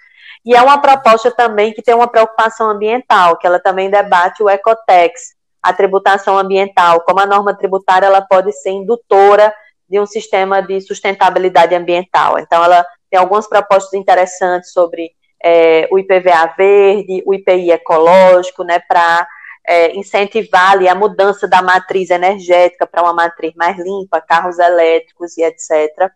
E 0.45 0.55
é 0.55 0.61
uma 0.61 0.77
proposta 0.77 1.29
também 1.29 1.73
que 1.73 1.81
tem 1.81 1.93
uma 1.93 2.07
preocupação 2.07 2.69
ambiental, 2.69 3.37
que 3.37 3.45
ela 3.45 3.59
também 3.59 3.89
debate 3.89 4.41
o 4.41 4.49
Ecotex, 4.49 5.35
a 5.61 5.73
tributação 5.73 6.37
ambiental, 6.37 7.01
como 7.01 7.19
a 7.19 7.25
norma 7.25 7.53
tributária 7.53 8.05
ela 8.05 8.21
pode 8.21 8.53
ser 8.53 8.69
indutora 8.69 9.53
de 9.89 9.99
um 9.99 10.05
sistema 10.05 10.61
de 10.61 10.79
sustentabilidade 10.79 11.75
ambiental. 11.75 12.39
Então, 12.39 12.63
ela 12.63 12.85
tem 13.09 13.19
algumas 13.19 13.47
propostas 13.47 13.93
interessantes 13.93 14.71
sobre 14.71 15.11
é, 15.43 15.87
o 15.91 15.99
IPVA 15.99 16.53
verde, 16.57 17.23
o 17.25 17.33
IPI 17.33 17.71
ecológico, 17.71 18.63
né, 18.63 18.79
para 18.79 19.27
é, 19.67 19.95
incentivar 19.95 20.71
ali, 20.71 20.87
a 20.87 20.95
mudança 20.95 21.47
da 21.47 21.61
matriz 21.61 22.09
energética 22.09 22.87
para 22.87 23.03
uma 23.03 23.13
matriz 23.13 23.53
mais 23.55 23.77
limpa, 23.77 24.21
carros 24.21 24.57
elétricos 24.57 25.37
e 25.37 25.43
etc. 25.43 26.11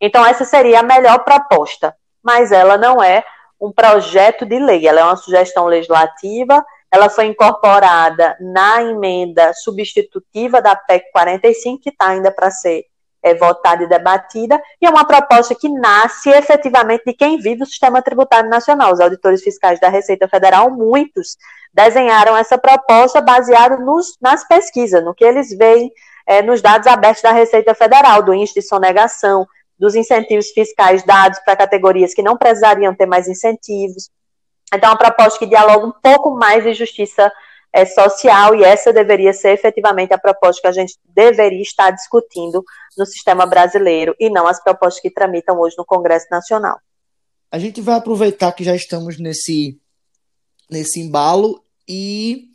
Então, 0.00 0.24
essa 0.26 0.44
seria 0.44 0.80
a 0.80 0.82
melhor 0.82 1.24
proposta, 1.24 1.94
mas 2.22 2.52
ela 2.52 2.76
não 2.76 3.02
é 3.02 3.24
um 3.60 3.72
projeto 3.72 4.44
de 4.44 4.58
lei, 4.58 4.86
ela 4.86 5.00
é 5.00 5.04
uma 5.04 5.16
sugestão 5.16 5.66
legislativa, 5.66 6.64
ela 6.90 7.08
foi 7.08 7.26
incorporada 7.26 8.36
na 8.40 8.82
emenda 8.82 9.52
substitutiva 9.52 10.62
da 10.62 10.74
PEC 10.74 11.10
45, 11.12 11.82
que 11.82 11.90
está 11.90 12.08
ainda 12.08 12.30
para 12.30 12.50
ser 12.50 12.84
é, 13.28 13.34
votada 13.34 13.84
e 13.84 13.88
debatida, 13.88 14.60
e 14.80 14.86
é 14.86 14.90
uma 14.90 15.04
proposta 15.04 15.54
que 15.54 15.68
nasce 15.68 16.30
efetivamente 16.30 17.04
de 17.06 17.12
quem 17.12 17.38
vive 17.38 17.62
o 17.62 17.66
sistema 17.66 18.02
tributário 18.02 18.48
nacional. 18.48 18.92
Os 18.92 19.00
auditores 19.00 19.42
fiscais 19.42 19.78
da 19.80 19.88
Receita 19.88 20.26
Federal, 20.28 20.70
muitos, 20.70 21.36
desenharam 21.72 22.36
essa 22.36 22.58
proposta 22.58 23.20
baseada 23.20 23.76
nos, 23.76 24.16
nas 24.20 24.46
pesquisas, 24.46 25.04
no 25.04 25.14
que 25.14 25.24
eles 25.24 25.56
veem 25.56 25.92
é, 26.26 26.42
nos 26.42 26.60
dados 26.60 26.86
abertos 26.86 27.22
da 27.22 27.32
Receita 27.32 27.74
Federal, 27.74 28.22
do 28.22 28.34
índice 28.34 28.54
de 28.54 28.62
sonegação, 28.62 29.46
dos 29.78 29.94
incentivos 29.94 30.50
fiscais 30.50 31.04
dados 31.04 31.38
para 31.40 31.56
categorias 31.56 32.12
que 32.12 32.22
não 32.22 32.36
precisariam 32.36 32.94
ter 32.94 33.06
mais 33.06 33.28
incentivos. 33.28 34.10
Então, 34.72 34.90
é 34.90 34.92
uma 34.92 34.98
proposta 34.98 35.38
que 35.38 35.46
dialoga 35.46 35.86
um 35.86 35.92
pouco 36.02 36.32
mais 36.32 36.64
de 36.64 36.74
justiça 36.74 37.32
é, 37.72 37.84
social, 37.84 38.54
e 38.54 38.64
essa 38.64 38.92
deveria 38.92 39.32
ser 39.32 39.50
efetivamente 39.50 40.12
a 40.12 40.18
proposta 40.18 40.62
que 40.62 40.68
a 40.68 40.72
gente 40.72 40.96
deveria 41.04 41.62
estar 41.62 41.90
discutindo 41.90 42.64
no 42.96 43.06
sistema 43.06 43.46
brasileiro, 43.46 44.14
e 44.18 44.30
não 44.30 44.46
as 44.46 44.62
propostas 44.62 45.00
que 45.00 45.10
tramitam 45.10 45.58
hoje 45.58 45.76
no 45.76 45.84
Congresso 45.84 46.26
Nacional. 46.30 46.78
A 47.50 47.58
gente 47.58 47.80
vai 47.80 47.96
aproveitar 47.96 48.52
que 48.52 48.64
já 48.64 48.74
estamos 48.74 49.18
nesse, 49.18 49.78
nesse 50.70 51.00
embalo 51.00 51.62
e 51.88 52.48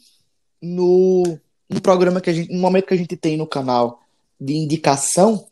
no, 0.62 1.24
no 1.70 1.82
programa 1.82 2.22
que 2.22 2.30
a 2.30 2.34
gente, 2.34 2.54
no 2.54 2.60
momento 2.60 2.88
que 2.88 2.94
a 2.94 2.98
gente 2.98 3.18
tem 3.18 3.38
no 3.38 3.48
canal 3.48 4.02
de 4.40 4.54
indicação, 4.54 5.48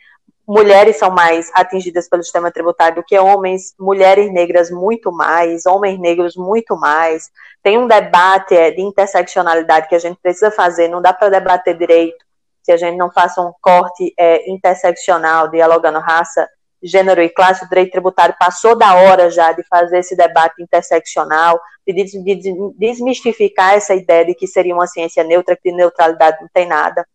mulheres 0.44 0.96
são 0.96 1.08
mais 1.08 1.48
atingidas 1.54 2.08
pelo 2.08 2.24
sistema 2.24 2.50
tributário 2.50 2.96
do 2.96 3.04
que 3.04 3.16
homens, 3.16 3.76
mulheres 3.78 4.28
negras 4.32 4.68
muito 4.68 5.12
mais, 5.12 5.66
homens 5.66 6.00
negros 6.00 6.34
muito 6.34 6.76
mais. 6.76 7.30
Tem 7.62 7.78
um 7.78 7.86
debate 7.86 8.56
é, 8.56 8.72
de 8.72 8.82
interseccionalidade 8.82 9.86
que 9.86 9.94
a 9.94 10.00
gente 10.00 10.18
precisa 10.20 10.50
fazer, 10.50 10.88
não 10.88 11.00
dá 11.00 11.12
para 11.12 11.28
debater 11.28 11.78
direito 11.78 12.26
se 12.60 12.72
a 12.72 12.76
gente 12.76 12.96
não 12.98 13.10
faça 13.10 13.40
um 13.40 13.52
corte 13.62 14.12
é, 14.18 14.50
interseccional, 14.50 15.48
dialogando 15.48 16.00
raça, 16.00 16.46
gênero 16.82 17.20
e 17.22 17.28
classe, 17.28 17.64
o 17.64 17.68
direito 17.68 17.92
tributário 17.92 18.34
passou 18.38 18.76
da 18.76 18.94
hora 18.94 19.30
já 19.30 19.52
de 19.52 19.62
fazer 19.64 19.98
esse 19.98 20.16
debate 20.16 20.62
interseccional, 20.62 21.60
de, 21.86 21.92
de 21.92 22.54
desmistificar 22.76 23.74
essa 23.74 23.94
ideia 23.94 24.24
de 24.24 24.34
que 24.34 24.46
seria 24.46 24.74
uma 24.74 24.86
ciência 24.86 25.24
neutra, 25.24 25.56
que 25.56 25.70
de 25.70 25.76
neutralidade 25.76 26.38
não 26.40 26.48
tem 26.52 26.66
nada, 26.66 27.06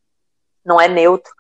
não 0.66 0.80
é 0.80 0.88
neutro. 0.88 1.32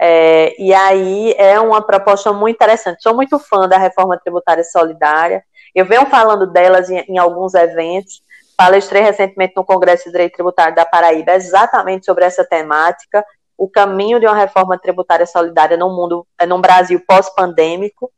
É, 0.00 0.54
e 0.60 0.72
aí 0.72 1.34
é 1.36 1.58
uma 1.58 1.82
proposta 1.82 2.32
muito 2.32 2.56
interessante. 2.56 3.02
Sou 3.02 3.14
muito 3.14 3.38
fã 3.38 3.68
da 3.68 3.78
reforma 3.78 4.18
tributária 4.18 4.62
solidária. 4.64 5.42
Eu 5.74 5.84
venho 5.84 6.06
falando 6.06 6.46
delas 6.46 6.88
em, 6.88 6.98
em 7.08 7.18
alguns 7.18 7.54
eventos. 7.54 8.22
Palestrei 8.56 9.02
recentemente 9.02 9.54
no 9.56 9.64
Congresso 9.64 10.04
de 10.04 10.12
Direito 10.12 10.34
Tributário 10.34 10.74
da 10.74 10.84
Paraíba 10.84 11.32
exatamente 11.34 12.06
sobre 12.06 12.24
essa 12.24 12.44
temática 12.44 13.24
o 13.58 13.68
caminho 13.68 14.20
de 14.20 14.26
uma 14.26 14.36
reforma 14.36 14.78
tributária 14.78 15.26
solidária 15.26 15.76
no 15.76 15.90
mundo, 15.90 16.24
é, 16.38 16.46
num 16.46 16.60
Brasil 16.60 17.02
pós-pandêmico, 17.06 18.10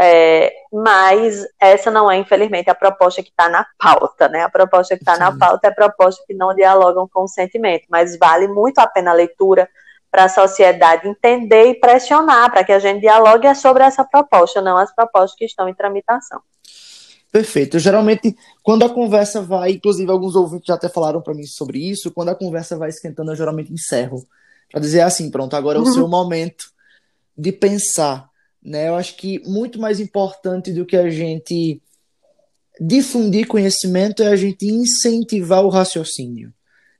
é, 0.00 0.52
mas 0.72 1.46
essa 1.60 1.90
não 1.90 2.10
é, 2.10 2.16
infelizmente, 2.16 2.68
a 2.68 2.74
proposta 2.74 3.22
que 3.22 3.30
está 3.30 3.48
na 3.48 3.64
pauta, 3.78 4.28
né? 4.28 4.42
A 4.42 4.48
proposta 4.48 4.96
que 4.96 5.02
está 5.02 5.16
na 5.16 5.36
pauta 5.36 5.68
é 5.68 5.70
a 5.70 5.74
proposta 5.74 6.22
que 6.26 6.34
não 6.34 6.54
dialogam 6.54 7.08
com 7.12 7.22
o 7.22 7.28
sentimento, 7.28 7.84
mas 7.88 8.18
vale 8.18 8.48
muito 8.48 8.78
a 8.78 8.86
pena 8.86 9.12
a 9.12 9.14
leitura 9.14 9.68
para 10.10 10.24
a 10.24 10.28
sociedade 10.28 11.06
entender 11.06 11.70
e 11.70 11.74
pressionar 11.74 12.50
para 12.50 12.64
que 12.64 12.72
a 12.72 12.78
gente 12.78 13.00
dialogue 13.00 13.52
sobre 13.54 13.84
essa 13.84 14.04
proposta, 14.04 14.60
não 14.60 14.76
as 14.76 14.92
propostas 14.94 15.36
que 15.36 15.44
estão 15.44 15.68
em 15.68 15.74
tramitação. 15.74 16.40
Perfeito. 17.30 17.78
Geralmente, 17.78 18.34
quando 18.62 18.84
a 18.84 18.88
conversa 18.88 19.42
vai, 19.42 19.72
inclusive 19.72 20.10
alguns 20.10 20.34
ouvintes 20.34 20.66
já 20.66 20.74
até 20.74 20.88
falaram 20.88 21.20
para 21.20 21.34
mim 21.34 21.44
sobre 21.44 21.78
isso, 21.78 22.10
quando 22.10 22.30
a 22.30 22.34
conversa 22.34 22.76
vai 22.76 22.88
esquentando, 22.88 23.32
eu 23.32 23.36
geralmente 23.36 23.72
encerro 23.72 24.26
para 24.70 24.80
dizer 24.80 25.00
assim, 25.00 25.30
pronto, 25.30 25.54
agora 25.54 25.78
é 25.78 25.82
o 25.82 25.86
seu 25.86 26.06
momento 26.08 26.70
de 27.36 27.52
pensar, 27.52 28.28
né? 28.62 28.88
Eu 28.88 28.96
acho 28.96 29.16
que 29.16 29.40
muito 29.48 29.80
mais 29.80 30.00
importante 30.00 30.72
do 30.72 30.84
que 30.84 30.96
a 30.96 31.08
gente 31.08 31.80
difundir 32.80 33.46
conhecimento 33.46 34.22
é 34.22 34.28
a 34.28 34.36
gente 34.36 34.66
incentivar 34.66 35.64
o 35.64 35.68
raciocínio. 35.68 36.52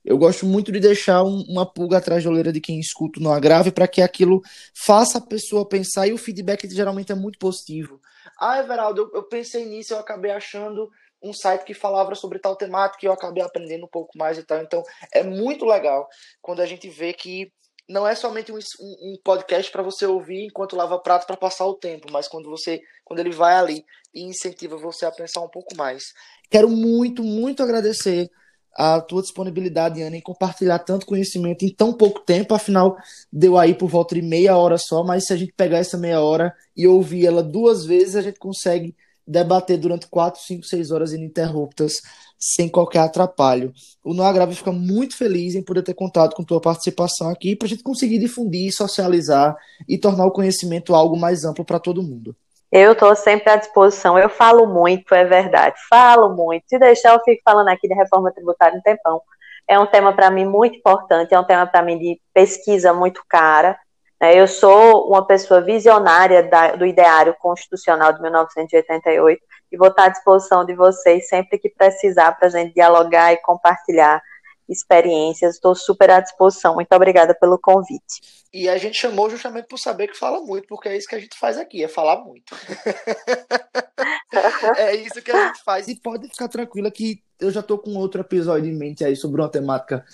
Eu 0.05 0.17
gosto 0.17 0.47
muito 0.47 0.73
de 0.73 0.81
deixar 0.81 1.23
um, 1.23 1.45
uma 1.49 1.67
pulga 1.67 1.99
atrás 1.99 2.25
da 2.25 2.31
oleira 2.31 2.53
de 2.53 2.61
quem 2.61 2.81
escuta 2.81 3.21
no 3.21 3.31
agrave 3.31 3.71
para 3.71 3.87
que 3.87 4.01
aquilo 4.01 4.41
faça 4.75 5.19
a 5.19 5.21
pessoa 5.21 5.69
pensar 5.69 6.07
e 6.07 6.13
o 6.13 6.19
feedback 6.19 6.69
geralmente 6.71 7.13
é 7.13 7.15
muito 7.15 7.39
positivo. 7.39 8.01
Ah, 8.41 8.59
Everaldo, 8.59 9.03
eu, 9.03 9.11
eu 9.17 9.23
pensei 9.25 9.67
nisso, 9.67 9.93
eu 9.93 9.99
acabei 9.99 10.31
achando 10.31 10.91
um 11.23 11.33
site 11.33 11.65
que 11.65 11.75
falava 11.75 12.15
sobre 12.15 12.39
tal 12.39 12.57
temática 12.57 13.05
e 13.05 13.09
eu 13.09 13.13
acabei 13.13 13.43
aprendendo 13.43 13.85
um 13.85 13.89
pouco 13.89 14.17
mais 14.17 14.39
e 14.39 14.43
tal. 14.43 14.63
Então, 14.63 14.83
é 15.13 15.23
muito 15.23 15.65
legal 15.65 16.09
quando 16.41 16.61
a 16.61 16.67
gente 16.67 16.89
vê 16.89 17.13
que 17.13 17.53
não 17.89 18.07
é 18.07 18.15
somente 18.15 18.53
um, 18.53 18.59
um 18.59 19.17
podcast 19.25 19.73
para 19.73 19.83
você 19.83 20.05
ouvir 20.05 20.45
enquanto 20.45 20.77
lava 20.77 20.99
prato 20.99 21.27
para 21.27 21.37
passar 21.37 21.65
o 21.67 21.75
tempo, 21.75 22.13
mas 22.13 22.29
quando 22.29 22.51
você 22.51 22.81
quando 23.05 23.21
ele 23.21 23.31
vai 23.31 23.55
ali 23.55 23.85
e 24.15 24.23
incentiva 24.23 24.77
você 24.77 25.07
a 25.07 25.11
pensar 25.11 25.41
um 25.41 25.49
pouco 25.49 25.75
mais. 25.75 26.13
Quero 26.51 26.69
muito, 26.69 27.23
muito 27.23 27.63
agradecer 27.63 28.31
a 28.75 29.01
tua 29.01 29.23
disponibilidade, 29.23 30.03
Ana, 30.03 30.17
em 30.17 30.21
compartilhar 30.21 30.79
tanto 30.79 31.07
conhecimento 31.07 31.65
em 31.65 31.75
tão 31.75 31.93
pouco 31.93 32.21
tempo. 32.21 32.55
Afinal, 32.55 32.97
deu 33.33 33.59
aí 33.59 33.75
por 33.75 33.89
volta 33.89 34.15
de 34.15 34.23
meia 34.23 34.57
hora 34.57 34.79
só, 34.79 35.03
mas 35.03 35.27
se 35.27 35.33
a 35.33 35.37
gente 35.37 35.53
pegar 35.53 35.79
essa 35.79 35.97
meia 35.97 36.21
hora 36.21 36.55
e 36.77 36.87
ouvir 36.87 37.27
ela 37.27 37.43
duas 37.43 37.85
vezes, 37.85 38.15
a 38.15 38.23
gente 38.23 38.39
consegue 38.39 38.95
debater 39.29 39.77
durante 39.77 40.09
quatro, 40.09 40.41
cinco, 40.41 40.65
seis 40.65 40.91
horas 40.91 41.13
ininterruptas 41.13 42.01
sem 42.39 42.69
qualquer 42.69 43.01
atrapalho. 43.01 43.73
O 44.03 44.15
No 44.15 44.23
Agrave 44.23 44.55
fica 44.55 44.73
muito 44.73 45.17
feliz 45.17 45.55
em 45.55 45.63
poder 45.63 45.83
ter 45.83 45.95
contado 45.95 46.35
com 46.35 46.45
tua 46.45 46.61
participação 46.61 47.29
aqui 47.29 47.55
para 47.55 47.67
a 47.67 47.69
gente 47.69 47.83
conseguir 47.83 48.19
difundir, 48.19 48.73
socializar 48.73 49.57
e 49.89 49.99
tornar 49.99 50.25
o 50.25 50.31
conhecimento 50.31 50.95
algo 50.95 51.17
mais 51.17 51.45
amplo 51.45 51.65
para 51.65 51.81
todo 51.81 52.03
mundo. 52.03 52.35
Eu 52.71 52.93
estou 52.93 53.15
sempre 53.17 53.51
à 53.51 53.57
disposição. 53.57 54.19
Eu 54.19 54.29
falo 54.29 54.67
muito, 54.67 55.15
é 55.15 55.25
verdade. 55.25 55.77
Falo 55.89 56.35
muito. 56.35 56.65
Se 56.69 56.79
deixar, 56.79 57.15
eu 57.15 57.21
fico 57.25 57.43
falando 57.45 57.69
aqui 57.69 57.89
de 57.89 57.95
reforma 57.95 58.31
tributária 58.33 58.79
um 58.79 58.83
tempão. 58.83 59.21
é 59.67 59.79
um 59.79 59.87
tema 59.87 60.15
para 60.15 60.31
mim 60.31 60.47
muito 60.47 60.77
importante, 60.77 61.35
é 61.35 61.39
um 61.39 61.45
tema 61.45 61.67
para 61.67 61.83
mim 61.83 61.99
de 61.99 62.21
pesquisa 62.33 62.93
muito 62.93 63.23
cara. 63.29 63.79
Né? 64.21 64.39
Eu 64.39 64.47
sou 64.47 65.09
uma 65.09 65.27
pessoa 65.27 65.61
visionária 65.61 66.43
da, 66.43 66.73
do 66.73 66.87
ideário 66.87 67.35
constitucional 67.41 68.13
de 68.13 68.21
1988 68.21 69.41
e 69.71 69.77
vou 69.77 69.89
estar 69.89 70.05
à 70.05 70.09
disposição 70.09 70.65
de 70.65 70.75
vocês 70.75 71.29
sempre 71.29 71.59
que 71.59 71.69
precisar 71.69 72.33
para 72.33 72.49
a 72.49 72.51
gente 72.51 72.75
dialogar 72.75 73.33
e 73.33 73.37
compartilhar 73.39 74.21
experiências. 74.69 75.55
Estou 75.55 75.75
super 75.75 76.11
à 76.11 76.21
disposição. 76.21 76.75
Muito 76.75 76.93
obrigada 76.93 77.35
pelo 77.35 77.59
convite. 77.59 78.21
E 78.53 78.69
a 78.69 78.77
gente 78.77 78.99
chamou 78.99 79.31
justamente 79.31 79.67
por 79.67 79.79
saber 79.79 80.09
que 80.09 80.17
fala 80.17 80.41
muito, 80.41 80.67
porque 80.69 80.89
é 80.89 80.97
isso 80.97 81.09
que 81.09 81.15
a 81.15 81.21
gente 81.21 81.39
faz 81.39 81.57
aqui, 81.57 81.85
é 81.85 81.89
falar 81.89 82.23
muito. 82.23 82.55
é 84.77 84.97
isso 84.97 85.23
que 85.23 85.31
a 85.31 85.49
gente 85.49 85.63
faz. 85.63 85.89
E 85.89 85.97
pode 85.97 86.29
ficar 86.29 86.49
tranquila 86.49 86.91
que 86.91 87.23
eu 87.41 87.51
já 87.51 87.61
estou 87.61 87.79
com 87.79 87.97
outro 87.97 88.21
episódio 88.21 88.71
em 88.71 88.77
mente 88.77 89.05
aí 89.05 89.17
sobre 89.17 89.41
uma 89.41 89.51
temática 89.51 90.05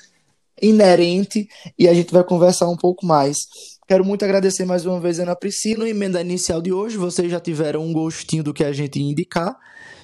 inerente 0.60 1.48
e 1.78 1.88
a 1.88 1.94
gente 1.94 2.12
vai 2.12 2.22
conversar 2.22 2.68
um 2.68 2.76
pouco 2.76 3.04
mais. 3.04 3.48
Quero 3.86 4.02
muito 4.02 4.24
agradecer 4.24 4.64
mais 4.64 4.86
uma 4.86 4.98
vez 4.98 5.20
a 5.20 5.24
Ana 5.24 5.36
Priscila. 5.36 5.86
Emenda 5.86 6.18
inicial 6.18 6.62
de 6.62 6.72
hoje, 6.72 6.96
vocês 6.96 7.30
já 7.30 7.38
tiveram 7.38 7.82
um 7.82 7.92
gostinho 7.92 8.42
do 8.42 8.54
que 8.54 8.64
a 8.64 8.72
gente 8.72 8.98
ia 8.98 9.10
indicar, 9.10 9.54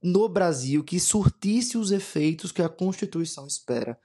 no 0.03 0.27
Brasil 0.27 0.83
que 0.83 0.99
surtisse 0.99 1.77
os 1.77 1.91
efeitos 1.91 2.51
que 2.51 2.61
a 2.61 2.67
Constituição 2.67 3.47
espera 3.47 3.97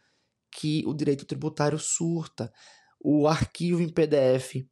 que 0.50 0.84
o 0.86 0.94
direito 0.94 1.26
tributário 1.26 1.78
surta. 1.78 2.52
O 3.00 3.26
arquivo 3.26 3.82
em 3.82 3.88
PDF 3.88 4.64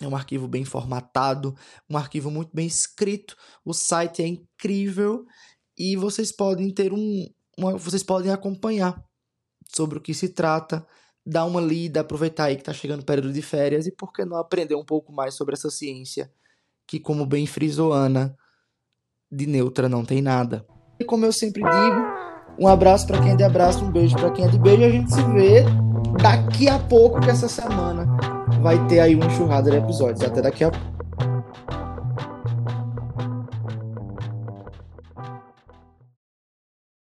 é 0.00 0.06
um 0.06 0.14
arquivo 0.14 0.46
bem 0.46 0.64
formatado, 0.64 1.56
um 1.90 1.96
arquivo 1.96 2.30
muito 2.30 2.50
bem 2.54 2.66
escrito. 2.66 3.36
O 3.64 3.74
site 3.74 4.22
é 4.22 4.26
incrível 4.26 5.26
e 5.76 5.96
vocês 5.96 6.30
podem 6.30 6.72
ter 6.72 6.92
um, 6.92 7.28
uma, 7.56 7.76
vocês 7.76 8.02
podem 8.04 8.30
acompanhar 8.30 9.04
sobre 9.68 9.98
o 9.98 10.00
que 10.00 10.14
se 10.14 10.28
trata, 10.28 10.86
dar 11.26 11.44
uma 11.44 11.60
lida, 11.60 12.00
aproveitar 12.00 12.44
aí 12.44 12.54
que 12.54 12.62
está 12.62 12.72
chegando 12.72 13.02
o 13.02 13.04
período 13.04 13.32
de 13.32 13.42
férias 13.42 13.86
e 13.86 13.92
por 13.92 14.12
que 14.12 14.24
não 14.24 14.38
aprender 14.38 14.76
um 14.76 14.84
pouco 14.84 15.12
mais 15.12 15.34
sobre 15.34 15.54
essa 15.54 15.68
ciência 15.68 16.32
que, 16.86 16.98
como 16.98 17.26
bem 17.26 17.46
frisou 17.46 17.92
Ana, 17.92 18.36
de 19.30 19.46
neutra 19.46 19.88
não 19.88 20.04
tem 20.04 20.22
nada. 20.22 20.64
E 20.98 21.04
como 21.04 21.24
eu 21.24 21.32
sempre 21.32 21.62
digo, 21.62 22.06
um 22.58 22.66
abraço 22.66 23.06
para 23.06 23.20
quem 23.20 23.32
é 23.32 23.36
de 23.36 23.44
abraço, 23.44 23.84
um 23.84 23.90
beijo 23.90 24.16
para 24.16 24.30
quem 24.30 24.44
é 24.44 24.48
de 24.48 24.58
beijo 24.58 24.84
a 24.84 24.90
gente 24.90 25.12
se 25.12 25.22
vê 25.22 25.64
daqui 26.20 26.68
a 26.68 26.78
pouco 26.78 27.20
que 27.20 27.30
essa 27.30 27.48
semana 27.48 28.06
vai 28.60 28.84
ter 28.86 29.00
aí 29.00 29.14
uma 29.14 29.26
enxurrada 29.26 29.70
de 29.70 29.76
episódios. 29.76 30.22
Até 30.22 30.42
daqui 30.42 30.64
a 30.64 30.70
pouco. 30.70 30.97